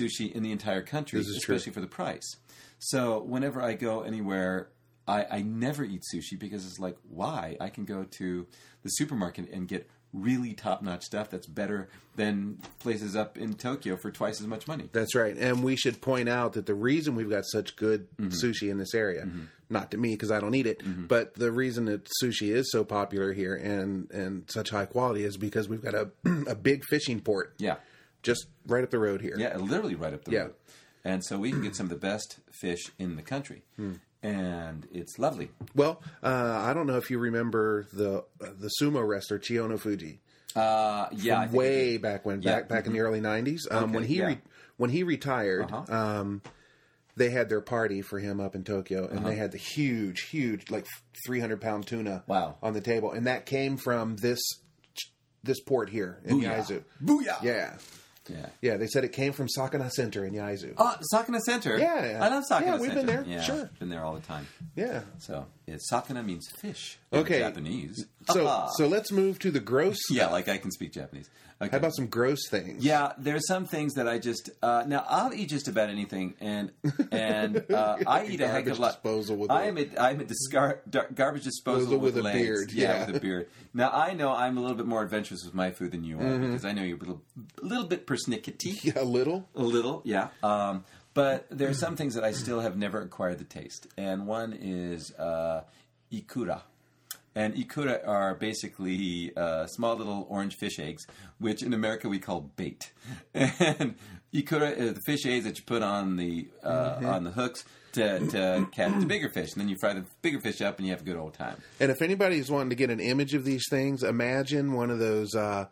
[0.00, 1.54] sushi in the entire country, is true.
[1.54, 2.36] especially for the price.
[2.78, 4.68] So whenever I go anywhere,
[5.06, 7.56] I, I never eat sushi because it's like, why?
[7.60, 8.46] I can go to
[8.82, 13.96] the supermarket and get really top notch stuff that's better than places up in Tokyo
[13.96, 14.88] for twice as much money.
[14.92, 15.36] That's right.
[15.36, 18.28] And we should point out that the reason we've got such good Mm-hmm.
[18.30, 19.26] sushi in this area,
[19.72, 22.84] not to me because I don't eat it, but the reason that sushi is so
[22.84, 26.10] popular here and and such high quality is because we've got a
[26.46, 27.76] a big fishing port Yeah.
[28.22, 29.34] just right up the road here.
[29.38, 30.40] Yeah, literally right up the Yeah.
[30.42, 30.54] road.
[31.04, 33.62] And so we can get some of the best fish in the country.
[33.76, 33.94] Hmm.
[34.22, 35.50] And it's lovely.
[35.74, 40.18] Well, uh, I don't know if you remember the uh, the sumo wrestler Chiyonofuji.
[40.54, 43.60] Uh, yeah, way back when, Yeah, back back in the early '90s.
[43.70, 44.26] Um, Okay, when he yeah.
[44.26, 44.38] re-
[44.76, 45.92] when he retired, Uh-huh.
[46.20, 46.42] um,
[47.16, 49.38] they had their party for him up in Tokyo, and they uh-huh.
[49.42, 50.86] had the huge, huge, like
[51.26, 52.56] 300 pound tuna Wow.
[52.62, 54.40] on the table, and that came from this
[55.44, 56.58] this port here in Booyah.
[56.58, 56.84] Yaizu.
[57.04, 57.42] Booyah!
[57.42, 57.74] Yeah,
[58.28, 58.46] Yeah.
[58.60, 58.76] yeah.
[58.76, 60.74] They said it came from Sakana Center in Yaizu.
[60.78, 61.76] Oh, Sakana Center.
[61.76, 62.24] Yeah, yeah.
[62.24, 63.70] I love Sakana Yeah, we've been there, Yeah, sure.
[63.80, 64.46] Been there all the time.
[64.76, 65.00] Yeah.
[65.18, 66.96] So it's Sakana means fish.
[67.10, 67.40] in Okay.
[67.40, 68.06] Japanese.
[68.30, 68.68] So Ah.
[68.76, 69.98] so let's move to the gross.
[70.10, 71.28] yeah, like I can speak Japanese.
[71.60, 71.70] Okay.
[71.70, 72.84] How about some gross things?
[72.84, 76.72] Yeah, there's some things that I just uh, now I'll eat just about anything, and
[77.12, 78.88] and uh, I eat a heck of a lot.
[78.94, 82.32] disposal with I a- am a, I'm a discar- dar- garbage disposal with, with a
[82.32, 83.06] beard, Yeah, yeah.
[83.06, 83.48] with a beard.
[83.74, 86.22] Now I know I'm a little bit more adventurous with my food than you are
[86.22, 86.46] Mm-hmm.
[86.46, 87.22] because I know you're a little,
[87.62, 88.82] a little bit persnickety.
[88.84, 89.48] Yeah, a little.
[89.54, 90.28] A little, yeah.
[90.42, 94.26] Um, but there are some things that I still have never acquired the taste, and
[94.26, 95.62] one is uh,
[96.12, 96.62] ikura.
[97.34, 101.06] And ikura are basically uh, small little orange fish eggs,
[101.38, 102.92] which in America we call bait.
[103.34, 103.94] And
[104.34, 108.18] ikura is the fish eggs that you put on the uh, on the hooks to,
[108.26, 110.92] to catch the bigger fish, and then you fry the bigger fish up, and you
[110.92, 111.56] have a good old time.
[111.78, 115.34] And if anybody's wanting to get an image of these things, imagine one of those
[115.34, 115.66] uh,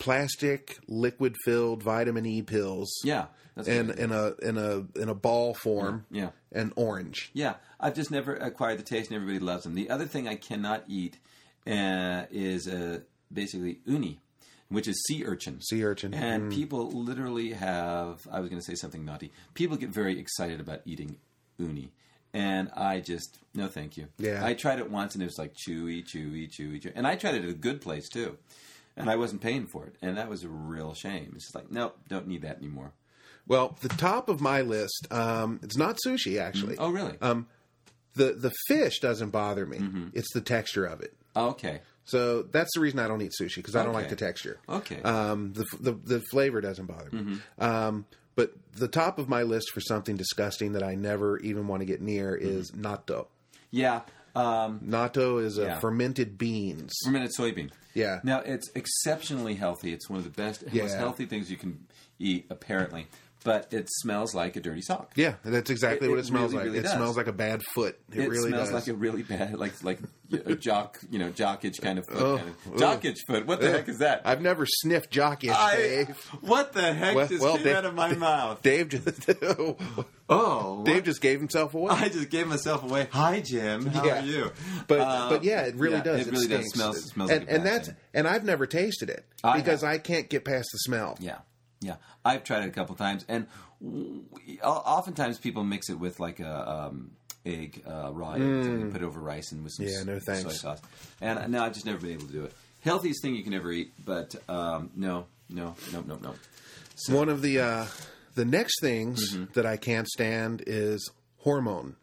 [0.00, 2.92] plastic liquid filled vitamin E pills.
[3.04, 6.06] Yeah, that's And in a in a in a ball form.
[6.10, 6.30] Yeah.
[6.50, 7.30] And orange.
[7.32, 9.74] Yeah, I've just never acquired the taste, and everybody loves them.
[9.76, 11.16] The other thing I cannot eat
[11.64, 13.00] uh, is uh,
[13.32, 14.18] basically uni,
[14.68, 15.60] which is sea urchin.
[15.60, 16.12] Sea urchin.
[16.12, 18.26] And people literally have.
[18.32, 19.30] I was going to say something naughty.
[19.54, 21.18] People get very excited about eating
[21.56, 21.92] uni.
[22.32, 24.08] And I just no, thank you.
[24.18, 24.44] Yeah.
[24.44, 26.92] I tried it once, and it was like chewy, chewy, chewy, chewy.
[26.94, 28.38] And I tried it at a good place too,
[28.96, 31.32] and I wasn't paying for it, and that was a real shame.
[31.34, 32.92] It's just like, nope, don't need that anymore.
[33.46, 36.76] Well, the top of my list, um, it's not sushi actually.
[36.78, 37.16] Oh, really?
[37.20, 37.46] Um,
[38.14, 39.78] the the fish doesn't bother me.
[39.78, 40.08] Mm-hmm.
[40.14, 41.14] It's the texture of it.
[41.36, 44.58] okay, So that's the reason I don't eat sushi because I don't like the texture.
[44.68, 45.00] okay.
[45.02, 47.20] Um, the, the the flavor doesn't bother me.
[47.20, 47.62] Mm-hmm.
[47.64, 48.04] Um,
[48.36, 51.86] but the top of my list for something disgusting that I never even want to
[51.86, 52.58] get near Mm-hmm.
[52.58, 53.26] is natto.
[53.70, 54.00] yeah.
[54.34, 55.78] Um, Natto is a Yeah.
[55.80, 56.92] fermented beans.
[57.04, 57.70] fermented soybean.
[57.94, 58.20] Yeah.
[58.22, 59.92] Now it's exceptionally healthy.
[59.92, 61.86] It's one of the best, most healthy things you can
[62.18, 63.08] eat, apparently.
[63.42, 65.12] But it smells like a dirty sock.
[65.14, 66.64] Yeah, that's exactly It- what it it smells really, like.
[66.66, 66.92] really it does.
[66.92, 67.98] smells like a bad foot.
[68.12, 68.72] It, It, really smells does.
[68.86, 69.98] like a really bad, like like
[70.44, 72.16] a jock, you know, jockage kind of foot.
[72.22, 72.76] Oh, kind of, oh.
[72.76, 73.46] jockage foot.
[73.46, 74.22] What the heck is that?
[74.26, 76.18] I've never sniffed jock itch, I- Dave.
[76.42, 78.60] what the heck Well- just well, came Dave- out of my mouth?
[78.62, 79.08] Dave just
[80.28, 81.04] Oh, Dave what?
[81.04, 81.90] just gave himself away.
[81.92, 83.08] I just gave myself away.
[83.10, 83.86] Hi, Jim.
[83.86, 84.22] How Yeah.
[84.22, 84.52] are you?
[84.86, 86.26] But Uh, but yeah, it really yeah, does.
[86.26, 86.66] It really does.
[86.72, 87.96] Smells smells and like a and that's thing.
[88.14, 89.90] and I've never tasted it I because have.
[89.90, 91.16] I can't get past the smell.
[91.20, 91.38] Yeah,
[91.80, 91.96] yeah.
[92.24, 93.46] I've tried it a couple times, and
[94.62, 97.10] oftentimes people mix it with like a um,
[97.46, 99.90] egg uh, raw eggs and put it over rice and with some Mm.
[99.92, 100.42] Yeah, no thanks.
[100.42, 100.80] soy sauce.
[101.20, 102.52] And no, I've just never been able to do it.
[102.82, 106.34] Healthiest thing you can ever eat, but um, no, no, no, no, no.
[107.08, 107.86] One of the uh,
[108.34, 109.52] the next things Mm-hmm.
[109.54, 111.96] that I can't stand is hormone.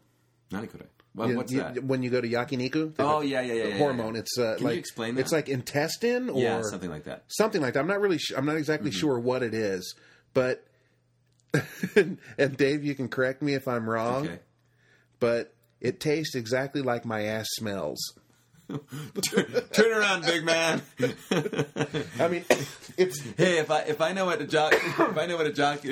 [1.18, 1.82] Well, You- what's you- that?
[1.84, 4.14] When you go to yakiniku, Oh, yeah, yeah, yeah, hormone.
[4.14, 4.20] yeah.
[4.20, 5.20] It's uh, Can you like explain that?
[5.22, 7.24] It's like intestine or yeah, something like that.
[7.28, 7.80] something like that.
[7.80, 8.18] I'm not really.
[8.18, 8.98] Sh- I'm not exactly Mm-hmm.
[9.00, 9.94] sure what it is,
[10.34, 10.64] but
[11.96, 14.38] and Dave, you can correct me if I'm wrong, Okay.
[15.18, 17.98] but it tastes exactly like my ass smells.
[19.72, 20.82] Turn around, big man.
[22.18, 22.44] I mean,
[22.96, 25.52] it's hey, if I if I know what a jock if I know what a
[25.52, 25.82] jock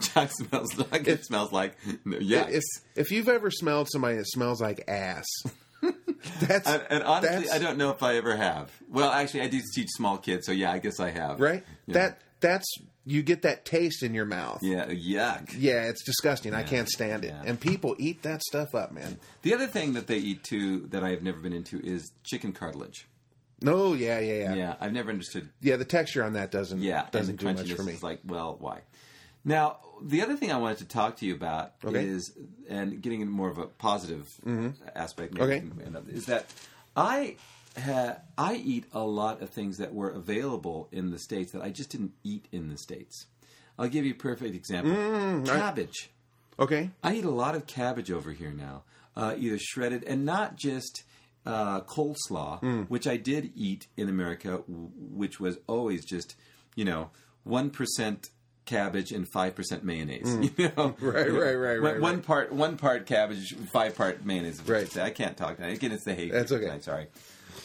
[0.00, 2.46] jock smells like, it smells like no, yeah.
[2.48, 2.62] if
[2.94, 5.24] if you've ever smelled somebody that smells like ass,
[6.40, 8.70] that's And, and honestly, that's- I don't know if I ever have.
[8.90, 11.40] Well, actually, I do teach small kids, so yeah, I guess I have.
[11.40, 11.64] right.
[11.86, 11.94] Yeah.
[11.94, 12.66] That that's
[13.06, 14.58] you get that taste in your mouth.
[14.62, 15.54] Yeah, yuck.
[15.56, 16.52] Yeah, it's disgusting.
[16.52, 17.28] I can't stand it.
[17.28, 17.42] yeah.
[17.48, 19.18] And people eat that stuff up, man.
[19.42, 22.52] The other thing that they eat too that I have never been into is chicken
[22.52, 23.06] cartilage.
[23.62, 24.54] No, yeah, yeah, yeah.
[24.54, 25.48] Yeah, I've never understood.
[25.62, 27.92] Yeah, the texture on that doesn't Yeah, doesn't do much for me.
[27.92, 28.80] is like, well, why?
[29.44, 32.04] Now, the other thing I wanted to talk to you about Okay.
[32.04, 32.36] is,
[32.68, 34.70] and getting into more of a positive mm-hmm.
[34.94, 35.60] aspect, maybe Okay.
[35.60, 36.46] we can end up- is that
[36.96, 37.36] I
[37.76, 41.70] ha- I eat a lot of things that were available in the states that I
[41.70, 43.26] just didn't eat in the states.
[43.78, 44.92] I'll give you a perfect example:
[45.44, 46.10] cabbage.
[46.58, 46.90] Okay.
[47.02, 48.84] I eat a lot of cabbage over here now,
[49.14, 51.02] uh, either shredded and not just
[51.44, 56.34] uh, coleslaw, which I did eat in America, w- which was always just
[56.74, 57.10] you know
[57.44, 58.30] one percent
[58.64, 60.34] cabbage and five percent mayonnaise.
[60.58, 62.24] You know, Right, right, right, One- right, One right.
[62.26, 64.54] part, one part cabbage, five part mayonnaise.
[64.54, 64.88] is what Right.
[64.90, 65.02] say.
[65.02, 65.68] I can't talk now.
[65.68, 66.32] Again, it's the hate.
[66.32, 66.70] That's okay.
[66.70, 67.06] I'm sorry.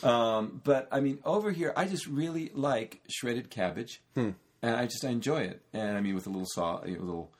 [0.03, 4.31] Um, but I mean, over here, I just really like shredded cabbage, Hmm.
[4.61, 5.61] and I just I enjoy it.
[5.73, 7.31] And I mean, with a little saw, a little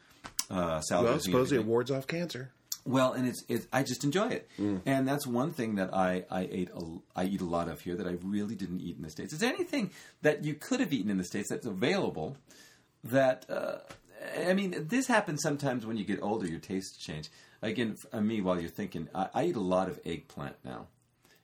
[0.50, 1.06] uh, salad.
[1.10, 2.52] Well, supposedly it wards off cancer.
[2.84, 4.82] Well, and it's, it's I just enjoy it, Mm.
[4.88, 6.82] and that's one thing that I I ate a,
[7.16, 9.34] I eat a lot of here that I really didn't eat in the states.
[9.34, 9.92] Is there anything
[10.24, 12.38] that you could have eaten in the states that's available?
[13.04, 13.78] That uh,
[14.48, 16.48] I mean, this happens sometimes when you get older.
[16.48, 17.30] Your tastes change.
[17.62, 20.88] Again, for me, while you're thinking, I, I eat a lot of eggplant now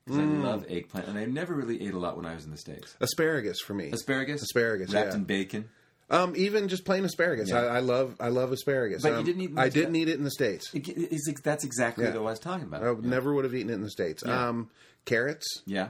[0.08, 0.42] because Mm.
[0.42, 2.58] I love eggplant, and I never really ate a lot when I was in the
[2.58, 2.96] states.
[3.00, 3.92] Asparagus for me.
[3.92, 5.16] Asparagus, Asparagus, wrapped yeah.
[5.16, 5.70] in bacon.
[6.10, 7.50] Um, even just plain asparagus.
[7.50, 7.60] Yeah.
[7.64, 9.02] I, I love I love asparagus.
[9.04, 10.70] But you Um, didn't eat I didn't eat it in the states.
[10.74, 12.12] It, that's exactly Yeah.
[12.12, 12.82] what I was talking about.
[12.82, 14.26] I never would have eaten it in the states.
[14.26, 14.70] Um,
[15.06, 15.64] carrots.
[15.66, 15.90] yeah.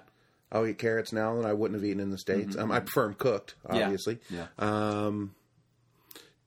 [0.52, 2.56] I'll eat carrots now that I wouldn't have eaten in the states.
[2.58, 3.84] Um, I prefer them cooked, Mm-hmm.
[3.84, 4.18] Obviously.
[4.32, 4.48] Yeah.
[4.58, 5.36] Um,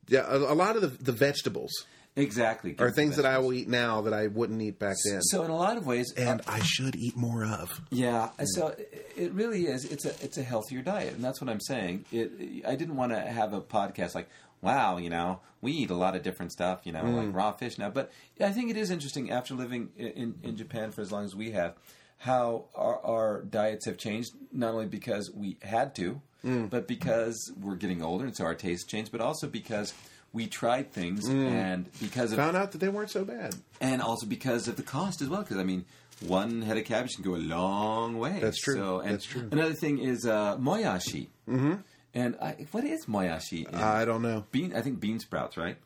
[0.08, 1.70] yeah, a, a lot of the, the vegetables
[2.16, 2.74] Exactly.
[2.78, 5.22] Or things that I will eat now that I wouldn't eat back then.
[5.22, 7.80] So in a lot of ways, and I should eat more of.
[7.90, 8.30] yeah.
[8.44, 8.74] So
[9.16, 9.84] it- really is.
[9.84, 12.04] It's a it's a healthier diet, and that's what I'm saying.
[12.10, 12.64] It.
[12.66, 14.28] I didn't want to have a podcast like,
[14.60, 17.16] wow, you know, we eat a lot of different stuff, you know, Mm.
[17.26, 17.90] like raw fish now.
[17.90, 21.34] But I think it is interesting after living in in Japan for as long as
[21.36, 21.74] we have,
[22.18, 24.32] how our, our diets have changed.
[24.52, 26.70] Not only because we had to, Mm.
[26.70, 29.12] but because we're getting older, and so our tastes changed.
[29.12, 29.92] But also because
[30.32, 31.50] we tried things, Mm.
[31.50, 33.54] and because of Found out that they weren't so bad.
[33.80, 35.40] and also because of the cost as well.
[35.42, 35.84] Because I mean,
[36.26, 38.38] one head of cabbage can go a long way.
[38.40, 38.74] That's true.
[38.76, 39.48] So, and That's true.
[39.50, 41.28] Another thing is uh, moyashi.
[41.48, 41.74] Mm-hmm.
[42.14, 43.72] And I, what is moyashi?
[43.74, 44.44] I don't know.
[44.50, 44.74] bean.
[44.74, 45.76] I think bean sprouts, right?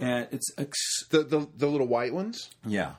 [0.00, 2.50] And it's ex- The, the the little white ones.
[2.66, 2.94] yeah,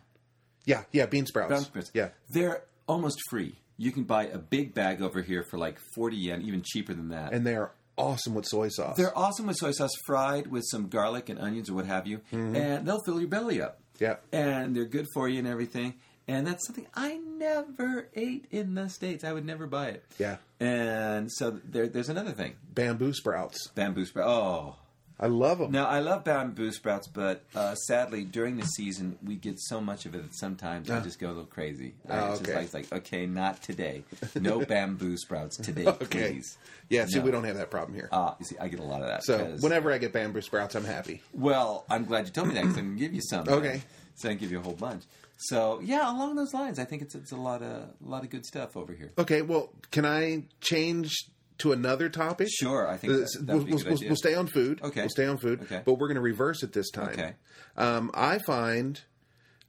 [0.65, 1.51] Yeah, yeah, bean sprouts.
[1.53, 1.91] Bean sprouts.
[1.93, 3.55] Yeah, they're almost free.
[3.77, 7.09] You can buy a big bag over here for like forty yen, even cheaper than
[7.09, 7.33] that.
[7.33, 8.95] and they are awesome with soy sauce.
[8.97, 12.21] they're awesome with soy sauce, fried with some garlic and onions or what have you,
[12.31, 13.79] and they'll fill your belly up.
[13.99, 14.03] Mm-hmm.
[14.03, 15.93] yeah, and they're good for you and everything.
[16.27, 19.23] And that's something I never ate in the states.
[19.23, 20.03] I would never buy it.
[20.17, 20.37] yeah.
[20.59, 23.67] And so there, there's another thing: Bamboo sprouts.
[23.75, 24.27] bamboo sprout.
[24.27, 24.75] Oh,
[25.19, 25.71] I love them.
[25.71, 30.05] now I love bamboo sprouts, but uh, sadly during the season we get so much
[30.05, 31.93] of it that sometimes I just go a little crazy.
[32.09, 32.55] I- Oh, it's just okay.
[32.57, 34.03] like, it's like, okay, not today.
[34.35, 36.31] No bamboo sprouts today, Okay.
[36.33, 36.57] please.
[36.89, 37.25] Yeah, see, No.
[37.25, 38.09] we don't have that problem here.
[38.11, 39.23] Uh, you see, I get a lot of that.
[39.23, 41.21] so 'cause- whenever I get bamboo sprouts, I'm happy.
[41.33, 43.47] Well, I'm glad you told me that because I can give you some.
[43.47, 43.81] Okay.
[44.15, 45.03] So I can give you a whole bunch.
[45.37, 48.29] So yeah, along those lines, I think it's it's a lot of a lot of
[48.29, 49.11] good stuff over here.
[49.17, 51.13] Okay, well, can I change
[51.59, 52.47] to another topic?
[52.51, 54.09] Sure, I think Uh, that, we'll, we'll- good we'll- idea.
[54.09, 54.81] we'll stay on food.
[54.83, 55.01] Okay.
[55.01, 55.61] We'll stay on food.
[55.63, 55.81] Okay.
[55.85, 57.09] But we're going to reverse it this time.
[57.09, 57.33] Okay.
[57.77, 59.01] Um, I find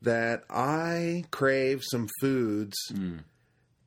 [0.02, 2.76] that I crave some foods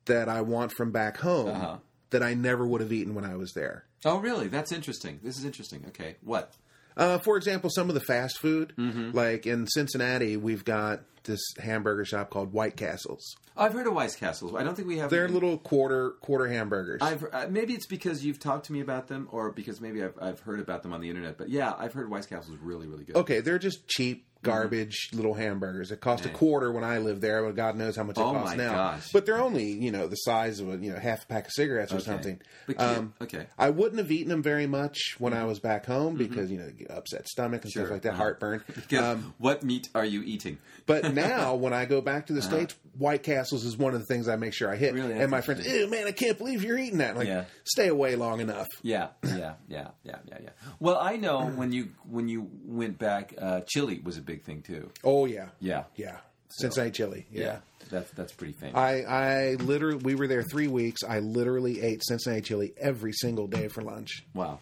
[0.06, 1.48] that I want from back home.
[1.48, 1.76] Uh-huh.
[2.10, 3.84] that I never would have eaten when I was there.
[4.04, 4.48] Oh, really?
[4.48, 5.20] That's interesting.
[5.22, 5.84] This is interesting.
[5.88, 6.54] Okay, what?
[6.96, 9.10] Uh, for example, some of the fast food, Mm-hmm.
[9.16, 13.36] like in Cincinnati, we've got this hamburger shop called White Castles.
[13.56, 14.54] I've heard of White Castles.
[14.54, 15.10] I don't think we have.
[15.10, 15.34] They're them.
[15.34, 17.00] little quarter quarter hamburgers.
[17.02, 20.14] I've uh, maybe it's because you've talked to me about them, or because maybe I've,
[20.20, 21.36] I've heard about them on the internet.
[21.36, 23.16] But yeah, I've heard White Castles is really really good.
[23.16, 25.90] Okay, they're just cheap garbage little hamburgers.
[25.90, 28.32] It cost a quarter when I lived there, but God knows how much it Oh
[28.32, 28.72] costs my now.
[28.74, 29.12] gosh.
[29.12, 31.52] But they're only you know the size of a you know half a pack of
[31.52, 32.04] cigarettes or Okay.
[32.04, 32.40] something.
[32.66, 33.46] But can you- Um, okay.
[33.58, 36.70] I wouldn't have eaten them very much when I was back home because you know
[36.90, 37.78] upset stomach and Mm-hmm.
[37.80, 37.86] Sure.
[37.86, 38.22] stuff like that, Uh-huh.
[38.22, 38.64] heartburn.
[38.98, 40.58] Um, what meat are you eating?
[40.86, 44.06] but now when I go back to the states, White Castles is one of the
[44.06, 44.94] things I make sure I hit.
[44.94, 45.06] Uh-huh.
[45.06, 45.20] Really?
[45.20, 47.16] and my friends, ew man, I can't believe you're eating that.
[47.16, 47.44] Like, Yeah.
[47.64, 48.66] stay away long enough.
[48.82, 50.50] Yeah, yeah, yeah, yeah, yeah, yeah.
[50.80, 54.62] Well, I know when you when you went back, uh, chili was a big thing
[54.62, 54.90] too.
[55.04, 56.18] Oh yeah, Yeah, yeah.
[56.48, 57.26] Cincinnati chili.
[57.30, 57.58] yeah.
[57.90, 58.76] that's that's pretty famous.
[58.76, 61.02] I, I literally, we were there three weeks.
[61.04, 64.24] I literally ate Cincinnati chili every single day for lunch.
[64.34, 64.58] wow,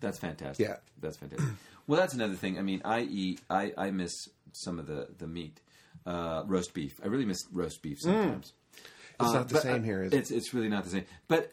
[0.00, 0.66] that's fantastic.
[0.66, 0.76] Yeah.
[1.00, 1.48] that's fantastic.
[1.86, 2.58] Well, that's another thing.
[2.58, 4.12] I mean, I eat, I, I miss
[4.52, 5.60] some of the the meat,
[6.04, 6.92] uh, roast beef.
[7.02, 8.52] I really miss roast beef sometimes.
[9.20, 10.18] It's Uh, not the same uh, here, is it?
[10.18, 11.04] It's it's really not the same.
[11.28, 11.50] But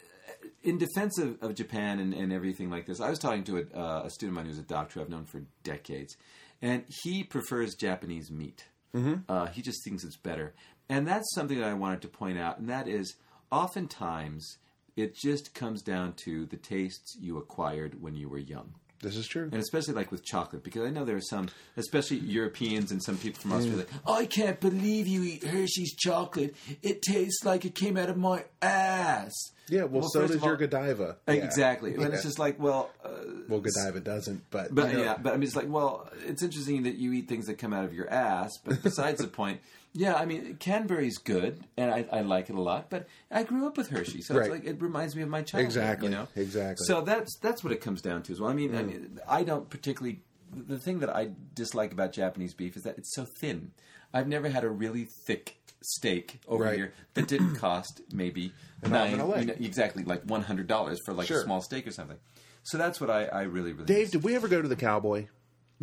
[0.62, 3.78] in defense of, of Japan and, and everything like this, I was talking to a,
[3.78, 6.16] uh, a student of mine who's a doctor I've known for decades,
[6.64, 8.64] and he prefers Japanese meat.
[8.96, 9.30] Mm-hmm.
[9.30, 10.54] Uh, he just thinks it's better,
[10.88, 13.16] and that's something that I wanted to point out, and that is
[13.52, 14.56] oftentimes
[14.96, 18.72] it just comes down to the tastes you acquired when you were young.
[19.00, 19.44] This is true.
[19.44, 23.18] and especially like with chocolate, because I know there are some, especially Europeans and some
[23.18, 23.86] people from Australia.
[24.06, 26.54] Like, I can't believe you eat Hershey's chocolate.
[26.82, 29.32] It tastes like it came out of my ass.
[29.68, 31.16] Yeah, well, so does of your Godiva.
[31.26, 31.34] Yeah.
[31.34, 33.08] Exactly, and it's just like, well, uh,
[33.48, 36.42] well, Godiva doesn't, but but you know, yeah, but I mean, it's like, well, it's
[36.42, 38.50] interesting that you eat things that come out of your ass.
[38.62, 39.60] But besides the point,
[39.94, 42.90] yeah, I mean, Cadbury's good, and I, I like it a lot.
[42.90, 44.42] But I grew up with Hershey, so Right.
[44.46, 45.66] it's like it reminds me of my childhood.
[45.66, 46.84] Exactly, you know, exactly.
[46.86, 48.50] So that's that's what it comes down to as well.
[48.50, 50.20] I mean, I mean, I don't particularly.
[50.56, 53.72] The thing that I dislike about Japanese beef is that it's so thin.
[54.12, 56.76] I've never had a really thick steak over Right.
[56.76, 58.52] here that didn't cost maybe
[58.86, 61.40] nine, you know, exactly like one hundred dollars for like Sure.
[61.40, 62.18] a small steak or something.
[62.62, 63.86] So that's what I, I really really.
[63.86, 64.10] Dave, miss.
[64.12, 65.26] did we ever go to the Cowboy?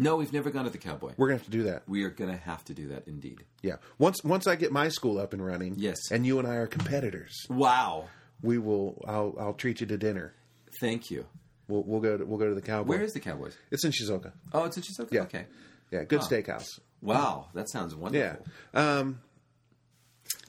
[0.02, 1.14] No, we've never gone to the Cowboy.
[1.16, 1.84] We're gonna have to do that.
[1.88, 3.44] We are going to have to do that indeed.
[3.62, 3.76] Yeah.
[4.00, 5.98] Once once I get my school up and running, Yes.
[6.12, 8.08] and you and I are competitors, Wow.
[8.42, 9.04] we will.
[9.08, 10.34] I'll I'll treat you to dinner.
[10.82, 11.26] Thank you.
[11.68, 12.90] We'll we'll go to we'll go to the Cowboy.
[12.90, 13.56] Where is the Cowboys?
[13.70, 14.32] It's in Shizuoka.
[14.54, 15.12] Oh, it's in Shizuoka?
[15.12, 15.22] Yeah.
[15.22, 15.46] Okay.
[15.92, 16.68] Yeah, good steakhouse.
[17.02, 18.46] Wow, that sounds wonderful.
[18.74, 18.98] Yeah.
[19.00, 19.20] Um,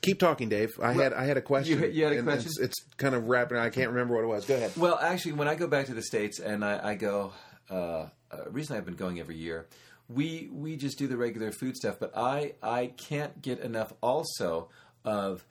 [0.03, 0.71] keep talking, Dave.
[0.83, 1.81] I had I had a question.
[1.81, 2.47] You- you had a question?
[2.47, 3.59] It's, it's kind of wrapping.
[3.59, 4.45] I can't remember what it was.
[4.47, 4.73] Go ahead.
[4.77, 7.33] Well, actually, when I go back to the States and I, I go,
[7.71, 9.67] uh, uh, recently I've been going every year,
[10.09, 14.69] we, we just do the regular food stuff, but I, I can't get enough also
[15.05, 15.45] of,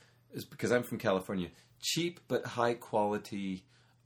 [0.49, 1.49] because I'm from California,
[1.81, 3.63] cheap but high quality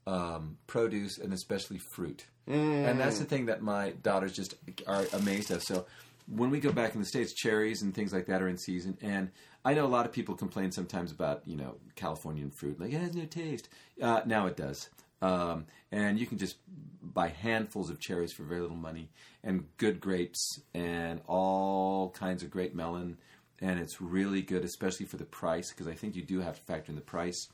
[0.07, 2.25] um, produce and especially fruit.
[2.47, 5.63] And that's the thing that my daughters just are amazed of.
[5.63, 5.87] So
[6.27, 8.97] when we go back in the States, cherries and things like that are in season.
[9.01, 9.31] And
[9.63, 12.79] I know a lot of people complain sometimes about, you know, Californian fruit.
[12.79, 13.67] Like, it has no taste.
[13.99, 14.89] Uh, now it does.
[15.25, 16.57] Um, and you can just
[17.01, 19.09] buy handfuls of cherries for very little money
[19.43, 23.17] and good grapes and all kinds of great melon.
[23.61, 26.61] And it's really good, especially for the price, because I think you do have to
[26.63, 27.47] factor in the price.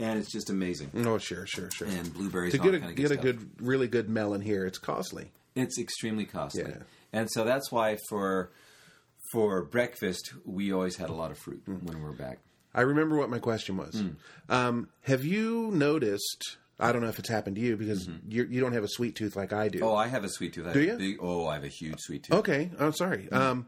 [0.00, 0.90] And it's just amazing.
[1.06, 1.88] Oh, sure, sure, sure.
[1.88, 4.78] And blueberries to get a kind of get a good, really good melon here, it's
[4.78, 5.30] costly.
[5.54, 6.82] It's extremely costly, Yeah.
[7.12, 8.50] and so that's why for
[9.32, 11.82] for breakfast we always had a lot of fruit Mm.
[11.82, 12.38] when we were back.
[12.74, 13.94] I remember what my question was.
[14.00, 14.08] Hmm.
[14.48, 16.58] Um, have you noticed?
[16.80, 19.14] I don't know if it's happened to you because you're, you don't have a sweet
[19.16, 19.78] tooth like I do.
[19.78, 19.88] Mm-hmm.
[19.88, 20.66] Oh, I have a sweet tooth.
[20.68, 20.96] I Do you?
[20.96, 22.38] Big, oh, I have a huge sweet tooth.
[22.38, 22.70] okay.
[22.78, 23.30] I'm sorry.
[23.32, 23.66] Um,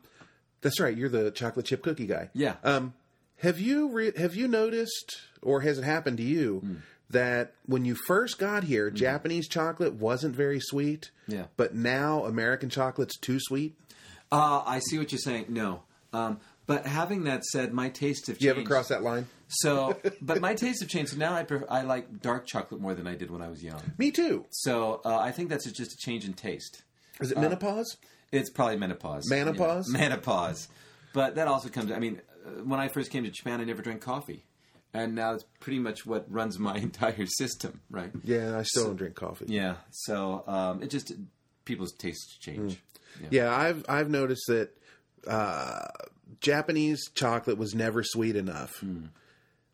[0.60, 0.96] that's right.
[0.96, 2.30] You're the chocolate chip cookie guy.
[2.34, 2.54] Yeah.
[2.62, 2.94] Um,
[3.38, 6.74] have you re- have you noticed, or has it happened to you, Hmm.
[7.08, 11.10] that when you first got here, Japanese chocolate wasn't very sweet?
[11.26, 11.46] Yeah.
[11.56, 13.76] But now American chocolate's too sweet.
[14.30, 15.46] Uh, I see what you're saying.
[15.48, 16.38] No, um,
[16.70, 18.42] but having that said, my tastes have changed.
[18.44, 19.26] You haven't crossed that line.
[19.48, 21.10] So, but my tastes have changed.
[21.10, 23.60] So now I pref- I like dark chocolate more than I did when I was
[23.60, 23.82] young.
[23.98, 24.46] Me too.
[24.50, 26.84] So uh, I think that's just a change in taste.
[27.20, 27.96] Is it Uh, menopause?
[28.30, 29.28] It's probably menopause.
[29.28, 29.90] Menopause?
[29.92, 30.68] Yeah, menopause.
[31.12, 31.90] But that also comes.
[31.90, 34.44] I mean, uh, when I first came to Japan, I never drank coffee,
[34.94, 38.12] and now it's pretty much what runs my entire system, right?
[38.22, 39.46] Yeah, I still don't drink coffee.
[39.48, 39.74] Yeah.
[39.90, 41.12] So um, it just
[41.64, 42.78] people's tastes change.
[43.18, 43.26] Hmm.
[43.32, 44.70] Yeah, I've I've noticed that
[45.26, 45.86] uh,
[46.40, 49.06] Japanese chocolate was never sweet enough, Hmm.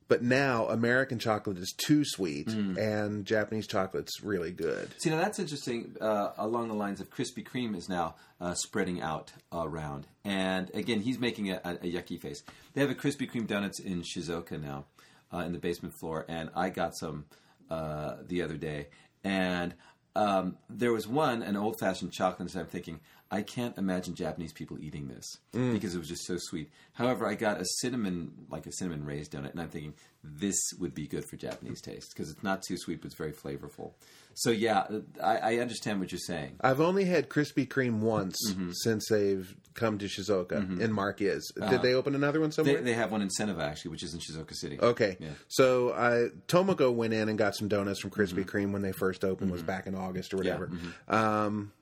[0.09, 2.76] but now American chocolate is too sweet, Hmm.
[2.78, 4.90] and Japanese chocolate's really good.
[4.98, 5.96] See, now that's interesting.
[6.00, 11.00] Uh, along the lines of Krispy Kreme is now uh, spreading out around, and again,
[11.00, 12.42] he's making a, a, a yucky face.
[12.74, 14.85] They have a Krispy Kreme donuts in Shizuoka now,
[15.32, 17.24] uh, in the basement floor, and I got some
[17.70, 18.88] uh, the other day,
[19.24, 19.74] and
[20.14, 23.00] um, there was one, an old fashioned chocolate, and I'm thinking.
[23.30, 26.70] I can't imagine Japanese people eating this because it was just so sweet.
[26.92, 30.94] However, I got a cinnamon, like a cinnamon raised donut, and I'm thinking this would
[30.94, 33.92] be good for Japanese taste because it's not too sweet, but it's very flavorful.
[34.34, 34.86] So yeah,
[35.22, 36.56] I, I understand what you're saying.
[36.60, 38.70] I've only had Krispy Kreme once Mm-hmm.
[38.72, 42.62] since they've come to Shizuoka And Mark is Did they open another one Uh-huh.
[42.62, 42.82] They, somewhere?
[42.82, 44.78] they have one in Cenova actually, which is in Shizuoka City.
[44.80, 45.30] Okay, Yeah.
[45.48, 48.56] so I Tomoko went in and got some donuts from Krispy Mm-hmm.
[48.56, 49.50] Kreme when they first opened.
[49.50, 50.70] Was back in August or whatever.
[51.08, 51.72] Um,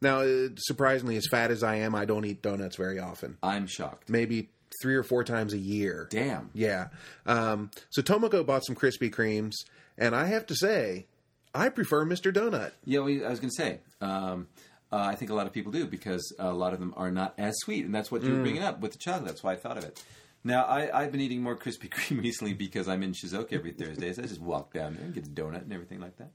[0.00, 3.38] now, uh, surprisingly, as fat as I am, I don't eat donuts very often.
[3.42, 4.08] I'm shocked.
[4.08, 4.50] Maybe
[4.82, 6.08] three or four times a year.
[6.10, 6.50] Damn.
[6.52, 6.88] Yeah.
[7.26, 9.54] Um, so Tomoko bought some Krispy Kremes,
[9.96, 11.06] and I have to say,
[11.54, 12.32] I prefer Mr.
[12.32, 12.72] Donut.
[12.84, 13.80] Yeah, we, I was going to say.
[14.00, 14.48] Um,
[14.92, 17.34] uh, I think a lot of people do because a lot of them are not
[17.38, 19.26] as sweet, and that's what you were bringing up with the chocolate.
[19.26, 20.02] That's why I thought of it.
[20.44, 24.12] Now, I, I've been eating more Krispy Kreme recently because I'm in Shizuoka every Thursday.
[24.12, 26.30] So I just walk down there and get a donut and everything like that.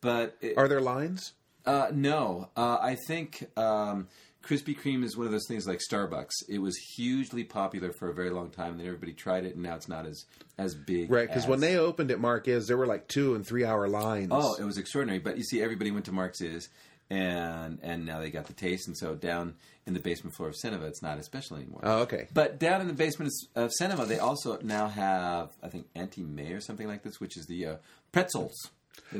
[0.00, 1.32] But it, Are there lines?
[1.70, 4.08] Uh, no, uh, I think um,
[4.42, 6.32] Krispy Kreme is one of those things like Starbucks.
[6.48, 9.62] It was hugely popular for a very long time, and then everybody tried it, and
[9.62, 10.24] now it's not as
[10.58, 11.12] as big.
[11.12, 14.30] Right, because when they opened at Marquez, there were like two and three hour lines.
[14.32, 15.20] oh, it was extraordinary.
[15.20, 16.68] But you see, everybody went to Marx's,
[17.08, 19.54] and and now they got the taste, and so down
[19.86, 21.82] in the basement floor of Cenova, it's not as special anymore.
[21.84, 22.26] Oh, okay.
[22.34, 26.52] But down in the basement of Cenova, they also now have, I think, Auntie May
[26.52, 27.76] or something like this, which is the uh,
[28.10, 28.54] pretzels.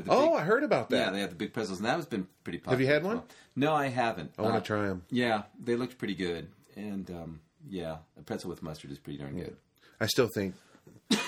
[0.07, 0.97] Oh, big- I heard about that.
[0.97, 2.73] yeah, they have the big pretzels, and that has been pretty popular.
[2.77, 3.15] Have you had one?
[3.17, 3.25] well.
[3.55, 4.31] No, I haven't.
[4.37, 5.03] I want Uh, to try them.
[5.09, 6.47] Yeah, they looked pretty good,
[6.77, 9.55] and um, yeah, a pretzel with mustard is pretty darn good.
[9.99, 10.55] I still think.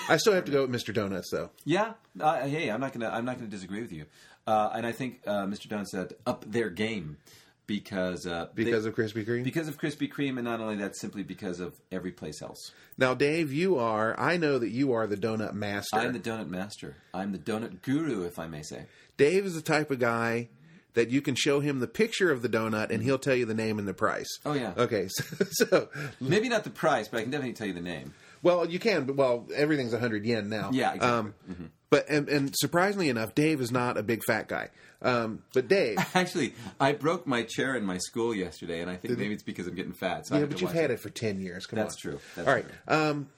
[0.08, 0.94] I still have to go with Mr.
[0.94, 1.50] Donuts though.
[1.64, 4.06] Yeah, uh, hey, I'm not gonna I'm not gonna disagree with you,
[4.46, 5.68] uh, and I think uh, Mr.
[5.68, 7.18] Donuts said up their game
[7.66, 9.44] because uh, they- Because of Krispy Kreme?
[9.44, 12.72] because of Krispy Kreme, and not only that, simply because of every place else.
[12.98, 14.18] Now, Dave, you are.
[14.18, 15.96] I know that you are the donut master.
[15.96, 16.96] I'm the donut master.
[17.12, 18.86] I'm the donut guru, if I may say.
[19.16, 20.48] Dave is the type of guy
[20.94, 23.54] that you can show him the picture of the donut and he'll tell you the
[23.54, 24.28] name and the price.
[24.46, 24.72] Oh, yeah.
[24.76, 25.88] Okay, so, so
[26.20, 28.14] Maybe not the price, but I can definitely tell you the name.
[28.44, 29.04] Well, you can.
[29.06, 30.70] But well, everything's hundred yen now.
[30.72, 31.34] Yeah, exactly.
[31.48, 34.68] Um, But and, and surprisingly enough, Dave is not a big fat guy.
[35.02, 39.18] Um, but Dave, Actually, I broke my chair in my school yesterday, and I think
[39.18, 40.26] maybe it's because I'm getting fat.
[40.26, 41.66] So yeah, but you've had it for ten years.
[41.66, 42.00] Come That's on.
[42.00, 42.20] true.
[42.36, 42.64] That's All right.
[42.64, 42.96] true.
[42.96, 43.28] Um,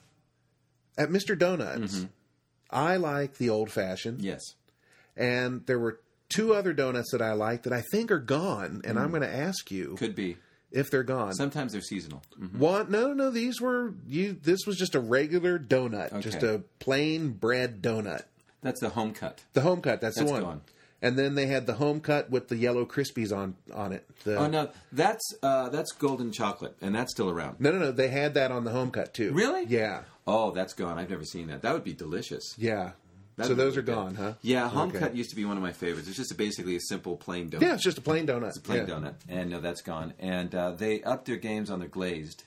[0.98, 1.36] at Mr.
[1.38, 2.06] Donuts, Mm-hmm.
[2.70, 4.22] I like the old fashioned.
[4.22, 4.40] Yes.
[5.16, 8.98] and there were two other donuts that I like that I think are gone, and
[8.98, 9.98] I'm going to ask you Mm.
[9.98, 10.36] Could be.
[10.72, 11.32] If they're gone.
[11.34, 12.22] Sometimes they're seasonal.
[12.40, 12.56] Mhm.
[12.58, 14.36] One, no, no, these were you.
[14.42, 18.22] This was just a regular donut, just a plain bread donut.
[18.62, 19.40] That's the home cut.
[19.52, 20.42] The home cut, that's, That's the one.
[20.42, 20.60] gone.
[21.02, 24.06] And then they had the home cut with the yellow crispies on on it.
[24.24, 27.60] The, Oh no, that's uh, that's golden chocolate, and that's still around.
[27.60, 27.92] no, no, no.
[27.92, 29.32] They had that on the home cut too.
[29.32, 29.64] Really?
[29.66, 30.98] Yeah, Oh, that's gone.
[30.98, 31.62] I've never seen that.
[31.62, 32.54] That would be delicious.
[32.58, 32.92] yeah.
[33.36, 33.94] That so those are good.
[33.94, 34.32] gone, huh?
[34.40, 34.98] Yeah, home Okay.
[34.98, 36.08] cut used to be one of my favorites.
[36.08, 37.60] It's just a, basically a simple plain donut.
[37.62, 38.48] Yeah, it's just a plain donut.
[38.48, 38.94] It's a plain Yeah.
[38.94, 40.14] donut, and no, that's gone.
[40.18, 42.44] And uh, they upped their games on their glazed.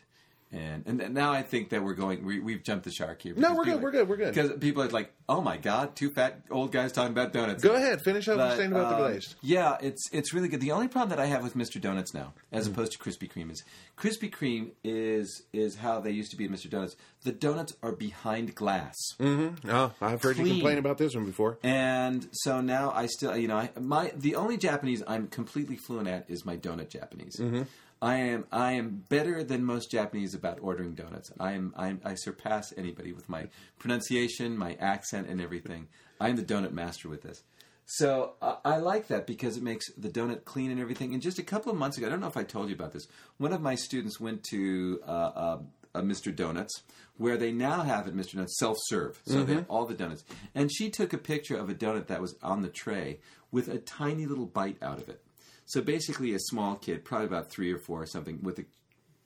[0.52, 2.26] And and now I think that we're going.
[2.26, 3.36] We, we've jumped the shark here.
[3.38, 4.34] No, we're good, people- we're good, we're good.
[4.34, 7.76] Because people are like, "Oh my god, two fat old guys talking about donuts." Go
[7.76, 9.36] ahead, finish up But, saying about the um, glazed.
[9.42, 10.60] Yeah, it's it's really good.
[10.60, 11.80] The only problem that I have with Mr.
[11.80, 12.72] Donuts now, as Mm.
[12.72, 13.64] opposed to Krispy Kreme, is
[13.96, 16.68] Krispy Kreme is is how they used to be at Mr.
[16.68, 16.96] Donuts.
[17.24, 18.96] The donuts are behind glass.
[19.20, 19.70] Mm-hmm.
[19.70, 21.60] Oh, I've heard you complain about this one before.
[21.62, 26.08] And so now I still, you know, I, my the only Japanese I'm completely fluent
[26.08, 27.36] at is my donut Japanese.
[27.40, 27.64] Mm-hmm.
[28.02, 31.32] I am I am better than most Japanese about ordering donuts.
[31.40, 35.88] I am I, am, I surpass anybody with my pronunciation, my accent, and everything.
[36.20, 37.44] I am the donut master with this.
[37.86, 41.14] So uh, I like that because it makes the donut clean and everything.
[41.14, 42.94] And just a couple of months ago, I don't know if I told you about
[42.94, 43.08] this.
[43.38, 45.58] One of my students went to uh, uh,
[45.96, 46.34] Mr.
[46.34, 46.84] Donuts,
[47.18, 48.34] where they now have at Mr.
[48.34, 49.20] Donuts self serve.
[49.26, 50.24] So they have all the donuts.
[50.54, 53.20] And she took a picture of a donut that was on the tray
[53.52, 55.24] with a tiny little bite out of it.
[55.70, 58.66] So basically, a small kid, probably about three or four or something, with a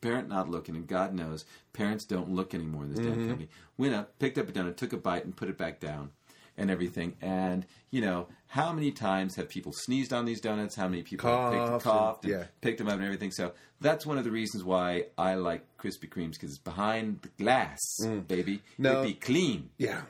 [0.02, 3.94] parent not looking, and God knows parents don't look anymore in this damn company, went
[3.96, 6.12] up, picked up a donut, took a bite, and put it back down.
[6.58, 10.76] And everything, and you know how many times have people sneezed on these donuts?
[10.76, 12.48] How many people have picked, Coughed and- and yeah.
[12.62, 13.32] picked them up and everything?
[13.32, 17.30] So that's one of the reasons why I like Krispy Kremes because it's behind the
[17.44, 17.80] glass,
[18.28, 18.58] baby.
[18.58, 18.62] Mm.
[18.78, 18.92] No.
[19.02, 19.70] It'd be clean.
[19.80, 20.02] Yeah.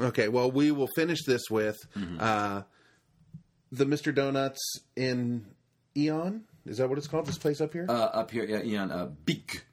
[0.00, 0.26] Okay.
[0.28, 2.16] Well, we will finish this with Mm-hmm.
[2.18, 2.62] uh,
[3.70, 4.12] the Mr.
[4.12, 4.62] Donuts
[4.96, 5.46] in
[5.96, 6.44] Aeon.
[6.66, 7.26] Is that what it's called?
[7.26, 8.90] This place up here, Uh, up here, yeah, Aeon.
[8.90, 9.64] uh, Beak.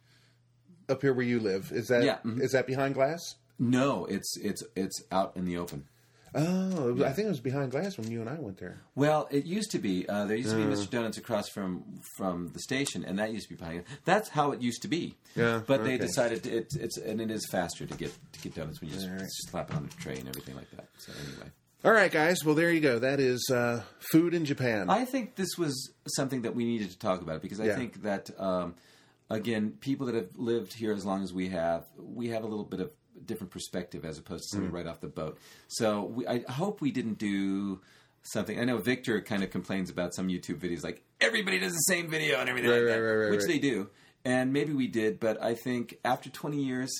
[0.89, 1.72] up here where you live.
[1.72, 2.41] Is that yeah, mhm.
[2.41, 3.36] is that behind glass?
[3.57, 5.86] No, it's it's it's out in the open.
[6.34, 8.82] Oh, was- I think it was behind glass when you and I went there.
[8.95, 10.07] Well, it used to be.
[10.07, 10.89] Uh, there used to be Mr.
[10.89, 13.84] Donuts across from from the station, and that used to be behind.
[14.05, 15.15] That's how it used to be.
[15.36, 18.55] Yeah, But they decided to, it's it's and it is faster to get to get
[18.55, 19.07] donuts when you just
[19.49, 20.88] slap it on the tray and everything like that.
[20.97, 21.51] So anyway,
[21.84, 22.45] All right, guys.
[22.45, 22.99] Well, there you go.
[22.99, 24.89] That is uh, food in Japan.
[24.89, 27.75] I think this was something that we needed to talk about because I Yeah.
[27.75, 28.75] think that um,
[29.32, 32.65] again, people that have lived here as long as we have, we have a little
[32.65, 32.91] bit of
[33.25, 34.59] different perspective as opposed to Mm.
[34.61, 35.39] somebody right off the boat.
[35.69, 37.82] So we, I hope we didn't do
[38.21, 38.59] something.
[38.59, 42.09] I know Victor kind of complains about some YouTube videos, like everybody does the same
[42.11, 43.89] video and everything Right, like right, that, right, which they do,
[44.23, 45.19] and maybe we did.
[45.19, 46.91] But I think after 20 years.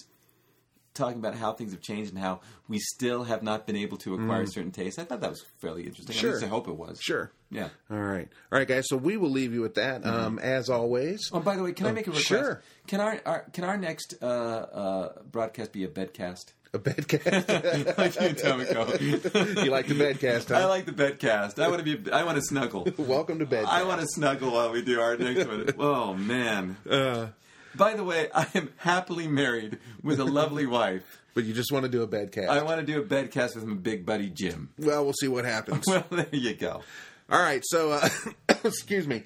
[0.94, 4.14] Talking about how things have changed and how we still have not been able to
[4.16, 6.16] acquire certain tastes, I thought that was fairly interesting.
[6.16, 6.20] Mm.
[6.20, 6.30] Sure.
[6.32, 7.00] At least I hope it was.
[7.02, 7.32] sure.
[7.50, 7.70] Yeah.
[7.90, 8.28] All right.
[8.52, 8.88] All right, guys.
[8.88, 10.06] So we will leave you with that.
[10.06, 11.30] Um, as always.
[11.32, 12.28] Oh, by the way, can I make a request?
[12.28, 12.62] sure.
[12.88, 16.54] Can our, our can our next uh, uh, broadcast be a bedcast?
[16.74, 17.98] A bedcast.
[17.98, 19.64] like you, Tomoko.
[19.66, 21.62] you like the bedcast, I like the bedcast.
[21.62, 22.12] I want to be.
[22.12, 22.88] I want to snuggle.
[22.98, 23.66] Welcome to bed.
[23.66, 25.70] I want to snuggle while we do our next one.
[25.78, 26.78] Oh man.
[26.90, 27.28] Uh,
[27.76, 31.04] By the way, I am happily married with a lovely wife.
[31.34, 32.50] but you just want to do a bed cast.
[32.50, 34.70] I want to do a bed cast with my big buddy Jim.
[34.78, 35.86] well, we'll see what happens.
[35.88, 36.82] Well, there you go.
[37.30, 37.62] All right.
[37.66, 38.10] So, uh,
[38.64, 39.24] excuse me.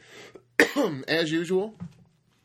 [1.08, 1.74] As usual,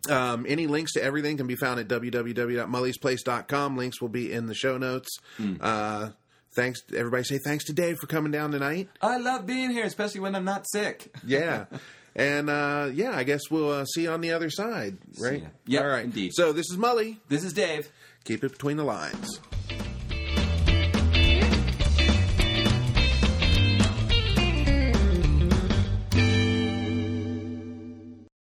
[0.09, 3.77] um, any links to everything can be found at www.mully'splace.com.
[3.77, 5.09] Links will be in the show notes.
[5.37, 5.55] Hmm.
[5.61, 6.11] Uh,
[6.55, 6.81] thanks.
[6.95, 8.89] Everybody say thanks to Dave for coming down tonight.
[9.03, 11.15] I love being here, especially when I'm not sick.
[11.25, 11.67] Yeah.
[12.17, 15.45] And uh, yeah, I guess we'll uh, see you on the other side, right?
[15.67, 16.05] Yep, All right.
[16.05, 16.33] indeed.
[16.35, 17.19] So this is Mully.
[17.29, 17.91] This is Dave.
[18.25, 19.41] Keep it between the lines.